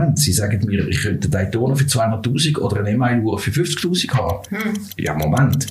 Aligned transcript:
Moment, 0.00 0.18
Sie 0.18 0.32
sagen 0.32 0.64
mir, 0.64 0.88
ich 0.88 1.02
könnte 1.02 1.28
eine 1.28 1.44
Daytona 1.44 1.74
für 1.74 1.84
200'000 1.84 2.58
oder 2.58 2.82
eine 2.82 2.96
MI-Uhr 2.96 3.38
für 3.38 3.50
50'000 3.50 4.10
haben. 4.14 4.48
Hm. 4.48 4.72
Ja, 4.96 5.12
Moment. 5.12 5.66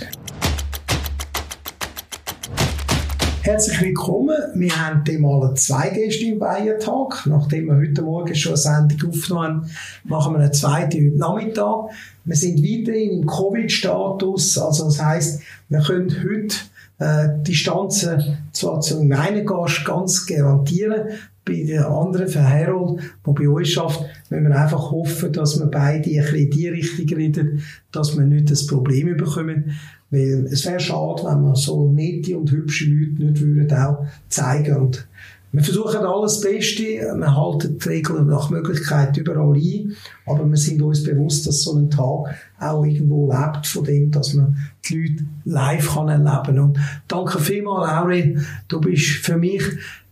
Herzlich 3.42 3.82
willkommen. 3.82 4.38
Wir 4.54 4.70
haben 4.70 5.22
mal 5.22 5.56
zwei 5.56 5.90
Gäste 5.90 6.26
im 6.26 6.38
Bayern-Tag. 6.38 7.26
Nachdem 7.26 7.66
wir 7.70 7.78
heute 7.78 8.04
Morgen 8.04 8.36
schon 8.36 8.52
eine 8.52 8.58
Sendung 8.58 9.10
aufgenommen 9.10 9.48
haben, 9.48 9.72
machen 10.04 10.34
wir 10.36 10.42
eine 10.42 10.52
zweite 10.52 11.00
heute 11.00 11.18
Nachmittag. 11.18 11.86
Wir 12.24 12.36
sind 12.36 12.60
weiterhin 12.60 13.22
im 13.22 13.26
Covid-Status. 13.26 14.60
Also 14.60 14.86
das 14.86 15.04
heisst, 15.04 15.42
wir 15.70 15.80
können 15.80 16.16
heute 16.24 16.56
äh, 17.00 17.30
Distanzen 17.42 18.38
zwar 18.52 18.80
zum 18.82 19.12
einen 19.12 19.44
Gast 19.44 19.86
ganz 19.86 20.28
garantieren, 20.28 21.18
bei 21.50 21.64
den 21.64 21.84
anderen, 21.84 22.28
für 22.28 22.48
Harold, 22.48 23.02
der 23.26 23.34
bei 23.34 23.50
uns 23.50 23.70
schafft, 23.70 24.06
müssen 24.30 24.48
wir 24.48 24.56
einfach 24.60 24.92
hoffen, 24.92 25.32
dass 25.34 25.60
wir 25.60 25.68
beide 25.68 26.10
ein 26.10 26.36
in 26.36 26.50
die 26.50 26.68
Richtung 26.68 27.08
reden, 27.18 27.64
dass 27.92 28.18
wir 28.18 28.26
nicht 28.26 28.52
das 28.52 28.68
Problem 28.68 29.16
bekommen. 29.18 29.72
Weil 30.12 30.48
es 30.52 30.66
wäre 30.66 30.80
schade, 30.80 31.24
wenn 31.24 31.42
wir 31.42 31.56
so 31.56 31.92
nette 31.92 32.38
und 32.38 32.52
hübsche 32.52 32.86
Leute 32.86 33.24
nicht 33.24 33.42
würden 33.42 33.78
auch 33.78 34.06
zeigen 34.28 34.78
und 34.78 35.08
wir 35.52 35.64
versuchen 35.64 35.98
alles 35.98 36.42
Beste, 36.42 36.84
wir 36.84 37.36
halten 37.36 37.80
die 37.80 37.90
Regeln 37.90 38.28
nach 38.28 38.52
Möglichkeit 38.52 39.18
überall 39.18 39.56
ein, 39.56 39.96
aber 40.28 40.48
wir 40.48 40.58
sind 40.58 40.80
uns 40.84 41.04
bewusst, 41.04 41.48
dass 41.48 41.64
so 41.64 41.76
ein 41.76 41.90
Tag 41.90 42.36
auch 42.60 42.86
irgendwo 42.86 43.32
lebt 43.32 43.66
von 43.66 43.84
dem, 43.84 44.12
dass 44.12 44.36
man 44.36 44.58
die 44.88 44.96
Leute 44.96 45.26
live 45.46 45.96
kann 45.96 46.08
erleben 46.08 46.44
kann. 46.46 46.60
Und 46.60 46.80
danke 47.08 47.40
vielmals, 47.40 47.90
Aurel, 47.90 48.46
du 48.68 48.80
bist 48.80 49.08
für 49.08 49.38
mich 49.38 49.64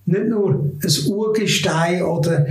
nicht 0.08 0.28
nur 0.30 0.72
ein 0.82 1.12
Urgestein 1.12 2.02
oder 2.02 2.48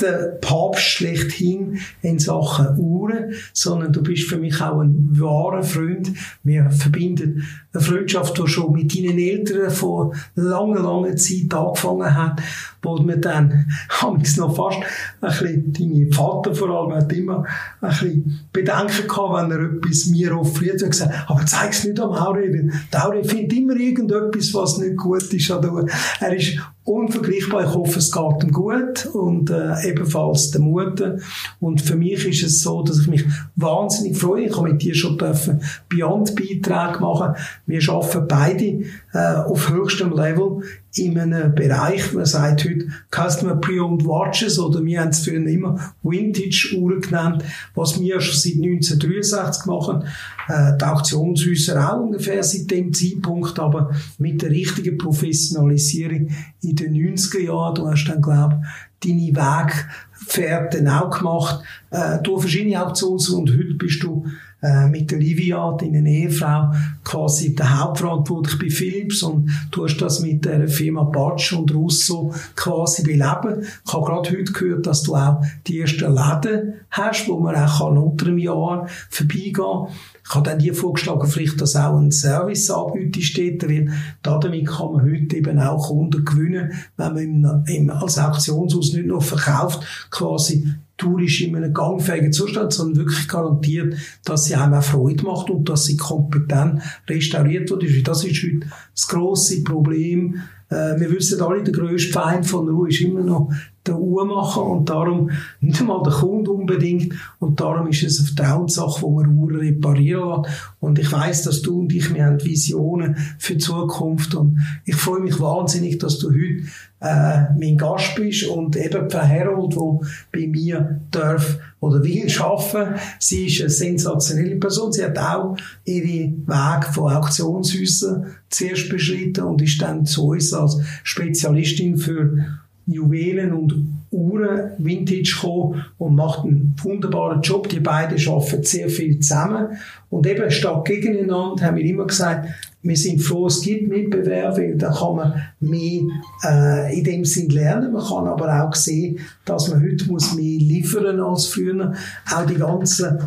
der 0.00 0.38
Papst 0.40 0.82
schlechthin 0.82 1.78
in 2.02 2.18
Sachen 2.18 2.78
Uhren, 2.78 3.32
sondern 3.54 3.92
du 3.92 4.02
bist 4.02 4.28
für 4.28 4.36
mich 4.36 4.60
auch 4.60 4.80
ein 4.80 5.08
wahrer 5.18 5.62
Freund. 5.62 6.12
Wir 6.42 6.70
verbinden 6.70 7.46
eine 7.72 7.82
Freundschaft, 7.82 8.38
die 8.38 8.46
schon 8.46 8.72
mit 8.72 8.94
deinen 8.94 9.18
Eltern 9.18 9.70
vor 9.70 10.14
langer, 10.34 10.80
langer 10.80 11.16
Zeit 11.16 11.54
angefangen 11.54 12.14
hat, 12.14 12.42
wo 12.82 12.98
wir 12.98 13.16
dann, 13.16 13.66
haben 13.88 14.22
wir 14.22 14.42
noch 14.42 14.54
fast 14.54 14.78
ein 15.20 15.28
bisschen, 15.28 15.72
dein 15.72 16.12
Vater 16.12 16.54
vor 16.54 16.68
allem 16.68 16.94
hat 16.94 17.12
immer 17.12 17.44
ein 17.80 17.88
bisschen 17.88 18.40
Bedenken 18.52 19.08
gehabt, 19.08 19.50
wenn 19.50 19.50
er 19.50 19.76
etwas 19.76 20.06
mir 20.06 20.36
offeriert 20.36 20.82
hat, 20.82 20.90
gesagt, 20.90 21.30
aber 21.30 21.46
zeig's 21.46 21.84
nicht 21.84 22.00
am 22.00 22.10
Aurel. 22.10 22.70
Der 22.92 23.06
Aurel 23.06 23.24
findet 23.24 23.56
immer 23.56 23.76
irgendetwas, 23.76 24.52
was 24.52 24.78
nicht 24.78 24.96
gut 24.96 25.22
ist 25.32 25.50
Er 25.50 26.36
ist 26.36 26.58
unvergleichbar. 26.88 27.64
Ich 27.64 27.74
hoffe, 27.74 27.98
es 27.98 28.10
geht 28.10 28.42
ihm 28.44 28.52
gut 28.52 29.06
und 29.12 29.50
äh, 29.50 29.88
ebenfalls 29.88 30.50
der 30.50 30.60
Mutter. 30.60 31.18
Und 31.60 31.82
für 31.82 31.96
mich 31.96 32.26
ist 32.26 32.42
es 32.42 32.60
so, 32.60 32.82
dass 32.82 33.00
ich 33.00 33.08
mich 33.08 33.24
wahnsinnig 33.56 34.16
freue. 34.16 34.46
Ich 34.46 34.56
habe 34.56 34.70
mit 34.70 34.82
dir 34.82 34.94
schon 34.94 35.18
dürfen 35.18 35.60
Beyond-Beiträge 35.88 37.00
machen. 37.00 37.34
Wir 37.66 37.80
arbeiten 37.88 38.28
beide 38.28 38.82
äh, 39.12 39.18
auf 39.18 39.70
höchstem 39.70 40.12
Level 40.12 40.62
in 40.94 41.18
einem 41.18 41.54
Bereich, 41.54 42.12
man 42.12 42.26
sagt 42.26 42.64
heute 42.64 42.88
Customer 43.10 43.56
Pre-Owned 43.56 44.04
Watches 44.04 44.58
oder 44.58 44.84
wir 44.84 45.00
haben 45.00 45.10
es 45.10 45.24
früher 45.24 45.46
immer 45.46 45.94
Vintage-Uhren 46.02 47.00
genannt, 47.00 47.44
was 47.74 48.00
wir 48.00 48.20
schon 48.20 48.34
seit 48.34 48.54
1963 48.54 49.66
machen. 49.66 50.04
Äh, 50.48 50.76
die 50.78 50.84
Auktionshäuser 50.84 51.92
auch 51.92 52.00
ungefähr 52.00 52.42
seit 52.42 52.70
dem 52.70 52.92
Zeitpunkt, 52.92 53.58
aber 53.58 53.90
mit 54.18 54.42
der 54.42 54.50
richtigen 54.50 54.98
Professionalisierung 54.98 56.28
in 56.62 56.76
den 56.76 56.94
90er 56.94 57.40
Jahren, 57.40 57.74
du 57.74 57.88
hast 57.88 58.04
dann, 58.06 58.22
glaube 58.22 58.60
deine 59.04 59.32
Wegfährten 59.34 60.88
auch 60.88 61.18
gemacht, 61.18 61.62
äh, 61.90 62.18
durch 62.22 62.42
verschiedene 62.42 62.84
Auktions 62.84 63.28
und 63.30 63.50
heute 63.50 63.74
bist 63.74 64.02
du 64.02 64.26
äh, 64.60 64.88
mit 64.88 65.10
der 65.10 65.18
Livia, 65.18 65.72
deiner 65.72 66.04
Ehefrau, 66.04 66.72
quasi 67.04 67.54
der 67.54 67.78
Hauptverantwortlich 67.78 68.58
bei 68.58 68.70
Philips 68.70 69.22
und 69.22 69.48
du 69.70 69.84
hast 69.84 69.98
das 69.98 70.18
mit 70.20 70.44
der 70.44 70.66
Firma 70.66 71.04
Batsch 71.04 71.52
und 71.52 71.72
Russo 71.72 72.34
quasi 72.56 73.04
beleben. 73.04 73.62
Ich 73.86 73.92
habe 73.92 74.04
gerade 74.04 74.30
heute 74.30 74.52
gehört, 74.52 74.86
dass 74.86 75.04
du 75.04 75.14
auch 75.14 75.40
die 75.66 75.80
ersten 75.80 76.12
Läden 76.12 76.74
hast, 76.90 77.28
wo 77.28 77.38
man 77.38 77.54
auch 77.54 77.80
unter 77.80 78.26
einem 78.26 78.38
Jahr 78.38 78.88
vorbeigehen 79.10 79.52
kann. 79.52 79.88
Ich 80.24 80.34
habe 80.34 80.50
dann 80.50 80.58
dir 80.58 80.74
vorgeschlagen, 80.74 81.28
vielleicht, 81.28 81.60
dass 81.60 81.76
auch 81.76 81.96
ein 81.96 82.10
Service 82.10 82.68
anbietet 82.70 83.22
steht, 83.22 83.68
weil 83.68 83.92
damit 84.22 84.66
kann 84.66 84.92
man 84.92 85.02
heute 85.02 85.36
eben 85.36 85.58
auch 85.60 85.86
Kunden 85.86 86.24
gewinnen, 86.24 86.72
wenn 86.96 87.14
man 87.14 87.22
im, 87.22 87.64
im, 87.66 87.90
als 87.90 88.18
Auktionshaus 88.18 88.92
nicht 88.92 89.06
nur 89.06 89.22
verkauft, 89.22 89.86
quasi 90.10 90.66
tourisch 90.98 91.42
in 91.42 91.56
einem 91.56 91.72
gangfähigen 91.72 92.32
Zustand, 92.32 92.72
sondern 92.72 93.06
wirklich 93.06 93.28
garantiert, 93.28 93.94
dass 94.24 94.44
sie 94.44 94.56
einem 94.56 94.74
auch 94.74 94.82
Freude 94.82 95.24
macht 95.24 95.48
und 95.48 95.68
dass 95.68 95.86
sie 95.86 95.96
kompetent 95.96 96.82
restauriert 97.08 97.70
wird. 97.70 97.84
Das 98.06 98.24
ist 98.24 98.42
heute 98.42 98.66
das 98.94 99.08
grosse 99.08 99.62
Problem. 99.64 100.42
Äh, 100.70 100.98
wir 101.00 101.10
wissen 101.10 101.40
alle, 101.40 101.62
der 101.62 101.72
grösste 101.72 102.12
Feind 102.12 102.46
von 102.46 102.66
der 102.66 102.74
Ruhe 102.74 102.88
ist 102.88 103.00
immer 103.00 103.22
noch 103.22 103.50
der 103.86 103.98
Uhrmacher 103.98 104.62
und 104.62 104.88
darum 104.90 105.30
nicht 105.60 105.80
einmal 105.80 106.02
der 106.02 106.12
Kunde 106.12 106.50
unbedingt 106.50 107.14
und 107.38 107.58
darum 107.60 107.88
ist 107.88 108.02
es 108.02 108.18
eine 108.18 108.28
Vertrauenssache, 108.28 109.02
wo 109.02 109.10
man 109.10 109.36
Uhren 109.36 109.56
reparieren 109.56 110.42
lässt. 110.42 110.74
Und 110.80 110.98
ich 110.98 111.10
weiß, 111.10 111.44
dass 111.44 111.62
du 111.62 111.80
und 111.80 111.94
ich, 111.94 112.12
wir 112.12 112.26
haben 112.26 112.44
Visionen 112.44 113.16
für 113.38 113.54
die 113.54 113.58
Zukunft 113.58 114.34
und 114.34 114.60
ich 114.84 114.94
freue 114.94 115.20
mich 115.20 115.40
wahnsinnig, 115.40 115.98
dass 115.98 116.18
du 116.18 116.28
heute 116.28 116.64
äh, 117.00 117.54
mein 117.58 117.76
Gast 117.78 118.14
bist 118.16 118.46
und 118.48 118.76
eben 118.76 119.08
Frau 119.08 119.22
Herold, 119.22 119.74
die 119.74 120.06
bei 120.32 120.46
mir 120.46 121.00
darf 121.10 121.58
oder 121.80 122.02
will 122.02 122.30
arbeiten. 122.40 123.00
Sie 123.18 123.46
ist 123.46 123.60
eine 123.60 123.70
sensationelle 123.70 124.56
Person. 124.56 124.92
Sie 124.92 125.04
hat 125.04 125.18
auch 125.18 125.56
ihren 125.84 126.46
Weg 126.46 126.84
von 126.92 127.12
Auktionshäusern 127.12 128.34
zuerst 128.48 128.88
beschritten 128.88 129.42
und 129.44 129.62
ist 129.62 129.80
dann 129.80 130.04
zu 130.06 130.28
uns 130.28 130.52
als 130.52 130.78
Spezialistin 131.04 131.96
für 131.96 132.44
Juwelen 132.86 133.52
und 133.52 133.97
Uhren 134.10 134.72
Vintage 134.78 135.34
gekommen 135.34 135.84
und 135.98 136.14
macht 136.14 136.44
einen 136.44 136.74
wunderbaren 136.82 137.42
Job. 137.42 137.68
Die 137.68 137.80
beiden 137.80 138.18
arbeiten 138.28 138.62
sehr 138.62 138.88
viel 138.88 139.20
zusammen. 139.20 139.78
Und 140.10 140.26
eben 140.26 140.50
statt 140.50 140.84
gegeneinander 140.84 141.64
haben 141.64 141.76
wir 141.76 141.84
immer 141.84 142.06
gesagt, 142.06 142.48
wir 142.82 142.96
sind 142.96 143.20
froh, 143.20 143.46
es 143.46 143.60
gibt 143.60 143.88
Mitbewerber, 143.88 144.56
weil 144.56 144.76
da 144.76 144.90
kann 144.90 145.16
man 145.16 145.42
mehr 145.60 146.02
äh, 146.44 146.98
in 146.98 147.04
dem 147.04 147.24
Sinn 147.24 147.50
lernen. 147.50 147.92
Man 147.92 148.04
kann 148.04 148.26
aber 148.26 148.64
auch 148.64 148.74
sehen, 148.74 149.18
dass 149.44 149.68
man 149.68 149.82
heute 149.82 150.06
muss 150.06 150.34
mehr 150.34 150.58
liefern 150.58 151.20
als 151.20 151.46
früher. 151.46 151.92
Auch 152.32 152.46
die 152.46 152.54
ganzen 152.54 153.18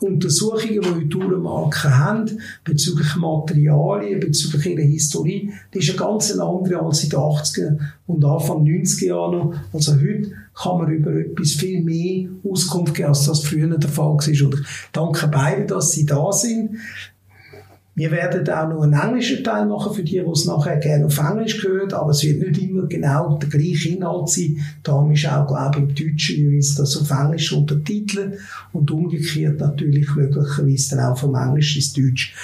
Untersuchungen, 0.00 1.08
die 1.08 1.16
Uhrenmarken 1.16 1.98
haben, 1.98 2.40
bezüglich 2.64 3.16
Materialien, 3.16 4.20
bezüglich 4.20 4.66
ihrer 4.66 4.82
Historie, 4.82 5.52
die 5.72 5.78
ist 5.78 5.90
eine 5.90 5.98
ganz 5.98 6.32
andere 6.32 6.80
als 6.80 7.04
in 7.04 7.10
den 7.10 7.18
80er 7.18 7.78
und 8.06 8.24
Anfang 8.24 8.64
90er 8.64 9.06
Jahren. 9.06 9.54
Also 9.72 9.94
heute 9.94 10.32
kann 10.54 10.78
man 10.78 10.90
über 10.90 11.12
etwas 11.12 11.52
viel 11.52 11.82
mehr 11.82 12.28
Auskunft 12.44 12.94
geben, 12.94 13.08
als 13.08 13.26
das 13.26 13.42
früher 13.42 13.66
der 13.66 13.88
Fall 13.88 14.06
war. 14.06 14.12
Und 14.12 14.28
ich 14.28 14.44
danke 14.92 15.28
beiden, 15.28 15.66
dass 15.66 15.92
sie 15.92 16.06
da 16.06 16.30
sind. 16.32 16.76
Wir 17.96 18.10
werden 18.10 18.46
auch 18.50 18.68
noch 18.68 18.82
einen 18.82 18.92
englischen 18.92 19.42
Teil 19.42 19.64
machen 19.64 19.94
für 19.94 20.02
die, 20.02 20.20
die 20.20 20.30
es 20.30 20.44
nachher 20.44 20.76
gerne 20.76 21.06
auf 21.06 21.16
Englisch 21.18 21.62
gehört, 21.62 21.94
aber 21.94 22.10
es 22.10 22.22
wird 22.22 22.40
nicht 22.40 22.62
immer 22.62 22.86
genau 22.86 23.38
der 23.38 23.48
gleiche 23.48 23.88
Inhalt 23.88 24.28
sein. 24.28 24.58
Da 24.82 25.10
ist 25.10 25.26
auch, 25.26 25.46
glaube 25.46 25.70
ich, 25.70 25.82
im 25.82 25.94
Deutschen 25.94 26.36
jeweils 26.36 26.74
das 26.74 26.94
auf 26.98 27.10
Englisch 27.10 27.52
untertiteln 27.52 28.34
und 28.74 28.90
umgekehrt 28.90 29.60
natürlich 29.60 30.14
möglicherweise 30.14 30.94
dann 30.94 31.06
auch 31.06 31.18
vom 31.18 31.34
Englisch 31.34 31.74
ins 31.74 31.94
Deutsch. 31.94 32.34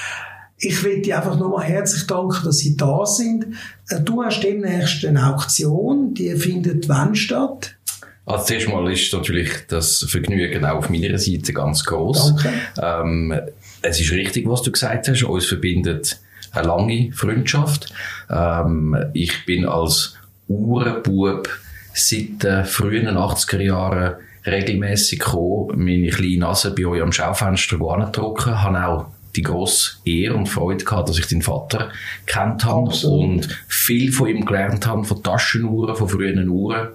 Ich 0.56 0.82
will 0.84 1.02
dir 1.02 1.18
einfach 1.18 1.38
nochmal 1.38 1.66
herzlich 1.66 2.06
danken, 2.06 2.44
dass 2.44 2.58
Sie 2.58 2.74
da 2.74 3.04
sind. 3.04 3.48
Äh, 3.90 4.00
du 4.00 4.24
hast 4.24 4.40
demnächst 4.42 5.04
eine 5.04 5.34
Auktion, 5.34 6.14
die 6.14 6.34
findet 6.36 6.88
wann 6.88 7.14
statt? 7.14 7.76
Also 8.24 8.44
zuerst 8.46 8.68
mal 8.68 8.90
ist 8.90 9.12
natürlich 9.12 9.50
das 9.68 10.06
Vergnügen 10.08 10.64
auch 10.64 10.78
auf 10.78 10.88
meiner 10.88 11.18
Seite 11.18 11.52
ganz 11.52 11.84
groß. 11.84 12.36
Danke. 12.36 12.52
Ähm, 12.80 13.40
es 13.82 14.00
ist 14.00 14.12
richtig, 14.12 14.48
was 14.48 14.62
du 14.62 14.72
gesagt 14.72 15.08
hast. 15.08 15.22
Uns 15.22 15.46
verbindet 15.46 16.18
eine 16.52 16.68
lange 16.68 17.12
Freundschaft. 17.12 17.92
Ähm, 18.30 18.96
ich 19.12 19.44
bin 19.46 19.66
als 19.66 20.16
Uhrenbub 20.48 21.48
seit 21.94 22.42
den 22.42 22.64
frühen 22.64 23.08
80er 23.08 23.60
Jahren 23.60 24.14
regelmäßig 24.46 25.20
gekommen, 25.20 25.84
meine 25.84 26.08
kleine 26.08 26.38
Nase 26.38 26.74
bei 26.74 26.86
euch 26.86 27.02
am 27.02 27.12
Schaufenster 27.12 27.76
anzudrücken, 27.80 28.62
habe 28.62 28.86
auch 28.86 29.06
die 29.36 29.42
grosse 29.42 29.96
Ehre 30.04 30.34
und 30.34 30.48
Freude 30.48 30.84
gehabt, 30.84 31.08
dass 31.08 31.18
ich 31.18 31.26
den 31.26 31.42
Vater 31.42 31.90
kennt 32.26 32.64
habe 32.64 32.88
Absolut. 32.88 33.24
und 33.24 33.64
viel 33.68 34.12
von 34.12 34.28
ihm 34.28 34.44
gelernt 34.44 34.86
habe, 34.86 35.04
von 35.04 35.22
Taschenuhren, 35.22 35.96
von 35.96 36.08
frühen 36.08 36.48
Uhren. 36.48 36.88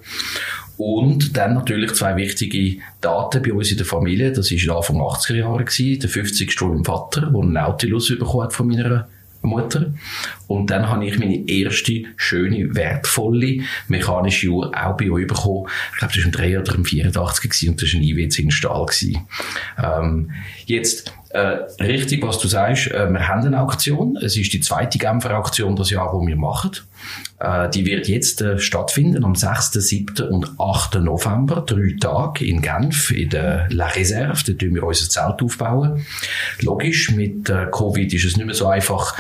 Und 0.77 1.35
dann 1.35 1.55
natürlich 1.55 1.93
zwei 1.93 2.15
wichtige 2.15 2.81
Daten 3.01 3.41
bei 3.41 3.51
uns 3.51 3.71
in 3.71 3.77
der 3.77 3.85
Familie. 3.85 4.31
Das 4.31 4.51
war 4.51 4.77
Anfang 4.77 4.97
80er 4.97 5.35
Jahre, 5.35 5.65
der 5.65 6.09
50. 6.09 6.53
von 6.53 6.69
meinem 6.69 6.85
Vater, 6.85 7.21
der 7.21 7.41
einen 7.41 7.53
Nautilus 7.53 8.09
bekommen 8.09 8.51
von 8.51 8.67
meiner 8.67 9.07
Mutter. 9.41 9.93
Und 10.47 10.69
dann 10.69 10.89
habe 10.89 11.05
ich 11.05 11.17
meine 11.17 11.47
erste 11.49 12.03
schöne, 12.15 12.75
wertvolle 12.75 13.61
mechanische 13.87 14.49
Uhr 14.49 14.71
auch 14.75 14.97
bei 14.97 15.09
euch 15.09 15.27
bekommen. 15.27 15.67
Ich 15.93 15.99
glaube, 15.99 16.13
das 16.13 16.23
war 16.23 16.29
ein 16.29 16.31
3 16.31 16.59
oder 16.59 16.75
ein 16.75 16.85
84 16.85 17.49
gewesen, 17.49 17.69
und 17.69 17.81
das 17.81 17.93
war 17.93 17.99
ein 17.99 18.03
IWC 18.03 18.39
in 18.39 18.51
Stahl. 18.51 18.85
Ähm, 19.81 20.31
jetzt, 20.65 21.13
äh, 21.37 21.83
richtig, 21.83 22.23
was 22.23 22.39
du 22.39 22.47
sagst, 22.47 22.87
äh, 22.91 23.09
wir 23.09 23.27
haben 23.27 23.45
eine 23.45 23.61
Auktion. 23.61 24.17
Es 24.17 24.35
ist 24.35 24.51
die 24.53 24.59
zweite 24.59 24.97
Genfer 24.97 25.37
Auktion 25.37 25.75
das 25.75 25.91
Jahr, 25.91 26.17
die 26.19 26.27
wir 26.27 26.35
machen. 26.35 26.71
Äh, 27.39 27.69
die 27.69 27.85
wird 27.85 28.07
jetzt 28.07 28.41
äh, 28.41 28.57
stattfinden 28.57 29.23
am 29.23 29.35
6., 29.35 29.73
7. 29.73 30.27
und 30.29 30.59
8. 30.59 30.95
November, 30.95 31.63
drei 31.65 31.95
Tage 31.99 32.45
in 32.45 32.61
Genf, 32.61 33.11
in 33.11 33.29
der 33.29 33.67
La 33.69 33.87
Réserve. 33.87 34.45
Da 34.45 34.53
tun 34.53 34.73
wir 34.73 34.83
unser 34.83 35.09
Zelt 35.09 35.41
aufbauen. 35.41 36.05
Logisch, 36.61 37.11
mit 37.11 37.49
äh, 37.49 37.67
Covid 37.71 38.11
ist 38.11 38.25
es 38.25 38.37
nicht 38.37 38.45
mehr 38.45 38.55
so 38.55 38.67
einfach, 38.67 39.15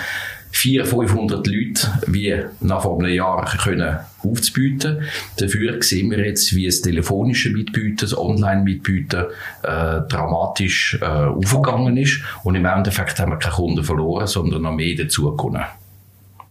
400, 0.57 0.87
500 0.87 1.47
Leute 1.47 1.87
wie 2.07 2.35
nach 2.61 2.83
einem 2.83 3.13
Jahr 3.13 3.45
können 3.45 3.97
aufzubieten. 4.23 5.01
Dafür 5.37 5.81
sehen 5.83 6.09
wir 6.09 6.25
jetzt, 6.25 6.55
wie 6.55 6.65
das 6.65 6.81
telefonische 6.81 7.51
Mitbieten, 7.51 7.97
das 8.01 8.17
Online-Mitbieten 8.17 9.25
äh, 9.61 10.01
dramatisch 10.09 10.97
äh, 10.99 11.05
aufgegangen 11.05 11.95
ist. 11.97 12.21
Und 12.43 12.55
im 12.55 12.65
Endeffekt 12.65 13.19
haben 13.19 13.33
wir 13.33 13.37
keine 13.37 13.53
Kunden 13.53 13.83
verloren, 13.83 14.25
sondern 14.25 14.63
noch 14.63 14.73
mehr 14.73 14.95
dazugekommen. 14.95 15.61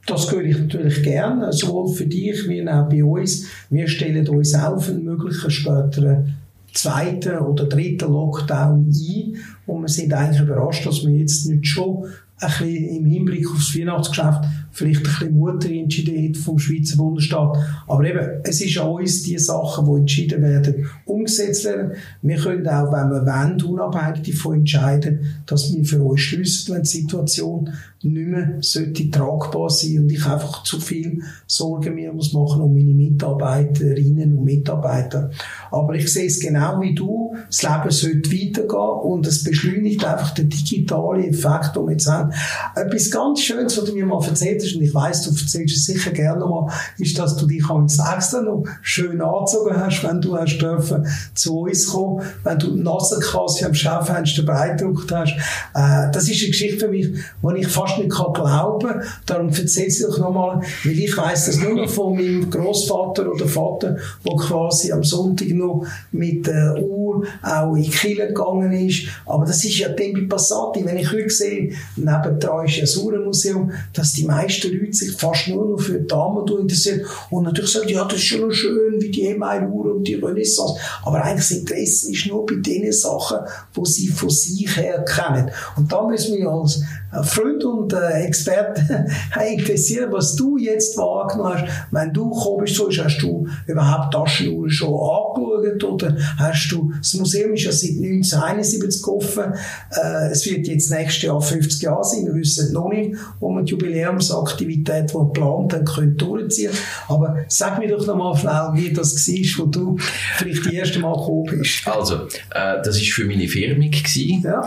Das 0.07 0.31
höre 0.31 0.45
ich 0.45 0.57
natürlich 0.57 1.03
gerne, 1.03 1.53
sowohl 1.53 1.93
für 1.93 2.07
dich 2.07 2.49
wie 2.49 2.67
auch 2.69 2.89
bei 2.89 3.03
uns. 3.03 3.47
Wir 3.71 3.89
stellen 3.89 4.29
uns 4.29 4.55
auf 4.55 4.89
einen 4.89 5.05
möglichen 5.05 5.51
späteren 5.51 6.37
zweiten 6.73 7.39
oder 7.39 7.65
dritten 7.65 8.13
Lockdown 8.13 8.89
ein 8.89 9.37
und 9.67 9.83
wir 9.83 9.89
sind 9.89 10.13
eigentlich 10.13 10.43
überrascht, 10.43 10.87
dass 10.87 11.05
wir 11.05 11.11
jetzt 11.11 11.47
nicht 11.47 11.67
schon 11.67 12.05
ein 12.41 12.49
bisschen 12.49 12.97
im 12.97 13.07
Hinblick 13.07 13.51
aufs 13.51 13.77
Weihnachtsgeschäft 13.77 14.45
vielleicht 14.77 14.99
ein 14.99 15.03
bisschen 15.05 15.39
Mutter 15.39 15.71
entschieden 15.71 16.29
hat 16.29 16.37
vom 16.37 16.59
Schweizer 16.59 16.99
Bundesstaat. 16.99 17.57
Aber 17.87 18.05
eben, 18.05 18.43
es 18.45 18.61
ist 18.61 18.77
an 18.79 18.89
uns, 18.89 19.23
die 19.23 19.39
Sachen, 19.39 19.87
die 19.87 20.01
entschieden 20.01 20.43
werden, 20.43 20.87
umgesetzt 21.07 21.65
werden. 21.65 21.93
Wir 22.21 22.37
können 22.37 22.69
auch, 22.69 22.93
wenn 22.93 23.11
wir 23.11 23.25
wollen, 23.25 23.63
unabhängig 23.63 24.35
davon 24.35 24.59
entscheiden, 24.59 25.21
dass 25.47 25.75
wir 25.75 25.85
für 25.85 26.03
uns 26.03 26.21
schliessen, 26.21 26.75
wenn 26.75 26.83
die 26.83 26.89
Situation 26.89 27.71
nicht 28.03 28.29
mehr 28.29 28.59
sollte 28.61 29.11
tragbar 29.11 29.71
sein 29.71 30.01
und 30.01 30.13
ich 30.13 30.25
einfach 30.27 30.63
zu 30.63 30.79
viel 30.79 31.23
Sorgen 31.47 31.95
mir 31.95 32.13
muss 32.13 32.33
machen 32.33 32.61
um 32.63 32.75
meine 32.75 32.95
Mitarbeiterinnen 32.95 34.37
und 34.37 34.45
Mitarbeiter. 34.45 35.31
Aber 35.71 35.95
ich 35.95 36.13
sehe 36.13 36.27
es 36.27 36.39
genau 36.39 36.81
wie 36.81 36.95
du, 36.95 37.35
das 37.47 37.63
Leben 37.63 37.91
sollte 37.91 38.31
weitergehen 38.31 39.01
und 39.03 39.27
es 39.27 39.43
beschleunigt 39.43 40.05
einfach 40.05 40.35
den 40.35 40.49
digitalen 40.49 41.25
Effekt, 41.25 41.75
den 41.75 41.87
wir 41.87 41.93
jetzt 41.93 42.07
haben. 42.07 42.33
Etwas 42.75 43.11
ganz 43.11 43.41
Schönes, 43.41 43.77
was 43.77 43.85
du 43.85 43.95
mir 43.95 44.07
mal 44.07 44.23
erzählt 44.25 44.63
und 44.75 44.83
ich 44.83 44.95
weiss, 44.95 45.23
du 45.23 45.31
erzählst 45.31 45.77
es 45.77 45.85
sicher 45.85 46.11
gerne 46.11 46.45
mal, 46.45 46.71
ist, 46.99 47.19
dass 47.19 47.37
du 47.37 47.47
dich 47.47 47.65
am 47.69 47.87
extra 47.87 48.41
noch 48.41 48.65
schön 48.83 49.21
angezogen 49.21 49.77
hast, 49.77 50.03
wenn 50.05 50.21
du 50.21 50.37
hast 50.37 50.59
dürfen 50.59 51.07
zu 51.35 51.61
uns 51.61 51.87
kommen, 51.87 52.23
wenn 52.45 52.59
du 52.59 52.77
die 52.77 52.83
quasi 52.83 53.65
am 53.65 53.75
Schaufenster 53.75 54.43
beeindruckt 54.43 55.11
hast. 55.13 55.33
Äh, 55.75 56.11
das 56.13 56.29
ist 56.29 56.41
eine 56.41 56.51
Geschichte 56.51 56.79
für 56.79 56.89
mich, 56.89 57.09
die 57.13 57.61
ich 57.61 57.69
fast 57.69 57.99
nicht 57.99 58.11
kann 58.11 58.33
glauben. 58.33 59.03
Darum 59.27 59.49
erzähl 59.49 59.91
sie 59.91 60.05
doch 60.05 60.19
nochmal, 60.19 60.61
weil 60.85 60.99
ich 60.99 61.17
weiss 61.17 61.47
das 61.47 61.59
nur 61.59 61.89
von 61.89 62.17
meinem 62.17 62.51
Großvater 62.51 63.31
oder 63.31 63.47
Vater, 63.47 63.97
der 64.25 64.37
quasi 64.37 64.93
am 64.93 65.05
Sonntag 65.05 65.49
noch 65.49 65.87
mit 66.13 66.47
der 66.47 66.77
Uhr 66.83 67.25
auch 67.43 67.75
in 67.75 67.83
die 67.83 68.15
gegangen 68.15 68.73
ist. 68.73 69.09
Aber 69.27 69.45
das 69.45 69.65
ist 69.65 69.79
ja 69.79 69.89
Tempi 69.91 70.23
Passati. 70.23 70.85
Wenn 70.85 70.97
ich 70.97 71.11
heute 71.13 71.31
sehe, 71.31 71.73
nebendran 71.97 72.67
ist 72.67 72.77
ja 72.77 72.81
das 72.83 72.97
Uhrenmuseum, 72.97 73.73
dass 73.93 74.13
die 74.13 74.25
meisten 74.25 74.56
Leute 74.65 74.93
sich 74.93 75.13
fast 75.13 75.49
nur 75.49 75.67
noch 75.67 75.81
für 75.81 76.01
Damen 76.01 76.47
interessieren 76.47 77.03
und 77.31 77.45
natürlich 77.45 77.73
sagen, 77.73 77.89
ja, 77.89 78.05
das 78.05 78.19
ist 78.19 78.25
schon 78.25 78.53
schön, 78.53 79.01
wie 79.01 79.11
die 79.11 79.27
Email-Uhr 79.27 79.97
und 79.97 80.05
die 80.05 80.15
Renaissance. 80.15 80.79
Aber 81.05 81.23
eigentlich 81.23 81.49
das 81.49 81.51
Interesse 81.53 82.13
ist 82.13 82.27
nur 82.27 82.47
bei 82.47 82.57
den 82.57 82.93
Sachen, 82.93 83.39
die 83.77 83.87
sie 83.87 84.09
von 84.09 84.31
sich 84.31 84.77
her 84.77 85.05
kennen. 85.05 85.51
Und 85.77 85.93
da 85.93 86.07
müssen 86.07 86.37
wir 86.37 86.49
als 86.49 86.83
Freund 87.23 87.65
und 87.65 87.93
äh, 87.93 88.25
Experte 88.25 89.07
interessieren, 89.51 90.13
was 90.13 90.35
du 90.37 90.57
jetzt 90.57 90.97
wahrgenommen 90.97 91.55
hast. 91.55 91.87
Wenn 91.91 92.13
du 92.13 92.31
gekommen 92.31 92.65
bist, 92.65 92.81
hast 92.99 93.19
du 93.19 93.47
überhaupt 93.67 94.13
Taschenuhren 94.13 94.71
schon 94.71 94.89
angeschaut 94.89 95.85
oder 95.85 96.17
hast 96.39 96.71
du, 96.71 96.93
das 96.99 97.15
Museum 97.15 97.55
ist 97.55 97.65
ja 97.65 97.73
seit 97.73 97.91
1971 97.91 99.07
offen, 99.07 99.55
äh, 99.91 100.31
es 100.31 100.47
wird 100.47 100.67
jetzt 100.67 100.91
nächstes 100.91 101.23
Jahr 101.23 101.41
50 101.41 101.83
Jahre 101.83 102.05
sein, 102.05 102.27
wir 102.27 102.35
wissen 102.35 102.73
noch 102.73 102.89
nicht, 102.89 103.17
wo 103.41 103.51
wir 103.51 103.63
die 103.63 103.73
Jubiläumsaktivität, 103.73 105.11
die 105.11 105.15
wir 105.15 105.25
geplant 105.27 105.75
haben, 105.75 105.85
können 105.85 106.17
durchziehen 106.17 106.73
Aber 107.09 107.37
sag 107.49 107.79
mir 107.79 107.89
doch 107.89 108.07
nochmal 108.07 108.37
schnell, 108.37 108.71
wie 108.75 108.93
das 108.93 109.15
war, 109.15 109.65
wo 109.65 109.71
du 109.71 109.97
vielleicht 110.37 110.67
das 110.67 110.73
erste 110.73 110.99
Mal 110.99 111.15
gekommen 111.15 111.45
bist. 111.59 111.87
Also, 111.87 112.27
äh, 112.51 112.83
das 112.83 112.97
war 112.97 113.05
für 113.05 113.25
meine 113.25 113.49
Firma, 113.49 113.77
gewesen, 113.77 114.43
ja. 114.45 114.67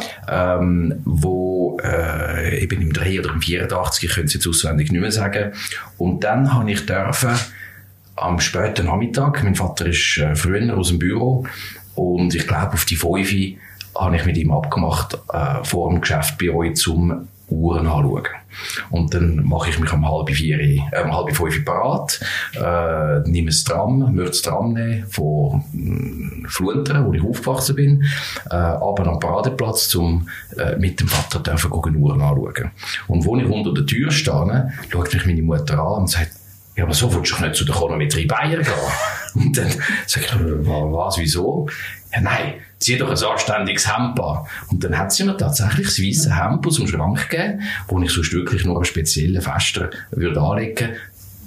ähm, 0.60 1.01
wo 1.06 1.49
äh, 1.84 2.60
eben 2.62 2.81
im 2.81 2.94
3 2.94 3.20
oder 3.20 3.31
im 3.31 3.42
84, 3.42 4.04
ich 4.04 4.16
könnte 4.16 4.28
es 4.28 4.34
jetzt 4.34 4.48
auswendig 4.48 4.92
nicht 4.92 5.02
mehr 5.02 5.12
sagen. 5.12 5.54
Und 5.98 6.24
dann 6.24 6.54
habe 6.54 6.72
ich 6.72 6.86
dürfen, 6.86 7.31
am 8.16 8.40
späten 8.40 8.86
Nachmittag, 8.86 9.44
mein 9.44 9.56
Vater 9.56 9.86
ist 9.88 10.18
äh, 10.18 10.36
früher 10.36 10.78
aus 10.78 10.90
dem 10.90 11.00
Büro 11.00 11.46
und 11.96 12.36
ich 12.36 12.48
glaube 12.48 12.74
auf 12.74 12.86
die 12.86 12.96
5 12.96 13.58
habe 13.96 14.16
ich 14.16 14.26
mit 14.26 14.38
ihm 14.38 14.52
abgemacht, 14.52 15.18
äh, 15.34 15.64
vor 15.64 15.90
dem 15.90 16.02
Geschäft 16.02 16.38
bei 16.38 16.52
euch 16.52 16.76
zum 16.76 17.28
Uhren 17.50 17.88
anschauen. 17.88 18.24
Und 18.90 19.13
dann 19.13 19.44
mache 19.46 19.69
ich 19.69 19.80
mich 19.80 19.92
um 19.94 20.07
halb 20.10 20.30
vier, 20.30 20.60
äh, 20.60 20.81
um 21.04 21.16
halb 21.16 21.36
fünf 21.36 21.63
parat, 21.63 22.19
äh, 22.56 23.28
nehme 23.30 23.48
das 23.48 23.63
Tram, 23.63 24.13
möchte 24.13 24.31
das 24.31 24.42
Tram 24.42 24.74
nehmen 24.74 25.06
von 25.07 25.63
äh, 25.74 26.48
Fluntern, 26.48 27.06
wo 27.06 27.13
ich 27.13 27.24
aufgewachsen 27.24 27.75
bin, 27.75 28.04
äh, 28.50 28.56
aber 28.56 29.07
am 29.07 29.19
Paradeplatz, 29.19 29.94
um 29.96 30.28
äh, 30.57 30.75
mit 30.78 31.00
dem 31.00 31.07
Vater 31.07 31.40
dürfen 31.40 31.72
gehen, 31.81 31.96
Uhren 31.96 32.22
anschauen. 32.22 32.72
Und 33.07 33.25
wo 33.25 33.38
ich 33.38 33.46
unter 33.46 33.74
der 33.74 33.86
Tür 33.86 34.12
stehe, 34.12 34.72
schaut 34.90 35.13
mich 35.13 35.25
meine 35.25 35.42
Mutter 35.42 35.80
an 35.80 36.01
und 36.01 36.10
sagt, 36.10 36.31
ja, 36.80 36.86
aber 36.86 36.94
so 36.94 37.13
willst 37.13 37.38
du 37.38 37.44
nicht 37.44 37.56
zu 37.56 37.66
der 37.66 37.75
Chronometrie 37.75 38.25
Bayer 38.25 38.62
gehen. 38.62 38.74
Und 39.36 39.57
dann 39.57 39.68
sag 40.07 40.24
ich, 40.24 40.34
was, 40.34 41.18
wieso? 41.18 41.68
Ja, 42.12 42.22
nein, 42.22 42.54
zieh 42.80 42.98
doch 42.98 43.10
ein 43.10 43.32
anständiges 43.32 43.88
Hemd 43.88 44.20
an. 44.20 44.46
Und 44.72 44.84
dann 44.84 44.98
hat 44.98 45.12
sie 45.12 45.24
mir 45.24 45.38
tatsächlich 45.38 45.88
das 45.88 46.00
weiße 46.00 46.36
Hemd 46.36 46.66
aus 46.66 46.78
dem 46.78 46.88
Schrank 46.88 47.30
gegeben, 47.30 47.62
wo 47.88 48.00
ich 48.02 48.12
sonst 48.12 48.34
wirklich 48.34 48.66
nur 48.66 48.78
an 48.78 48.86
speziellen 48.86 49.42
Festen 49.42 49.90
würde 50.12 50.42
anlegen 50.42 50.90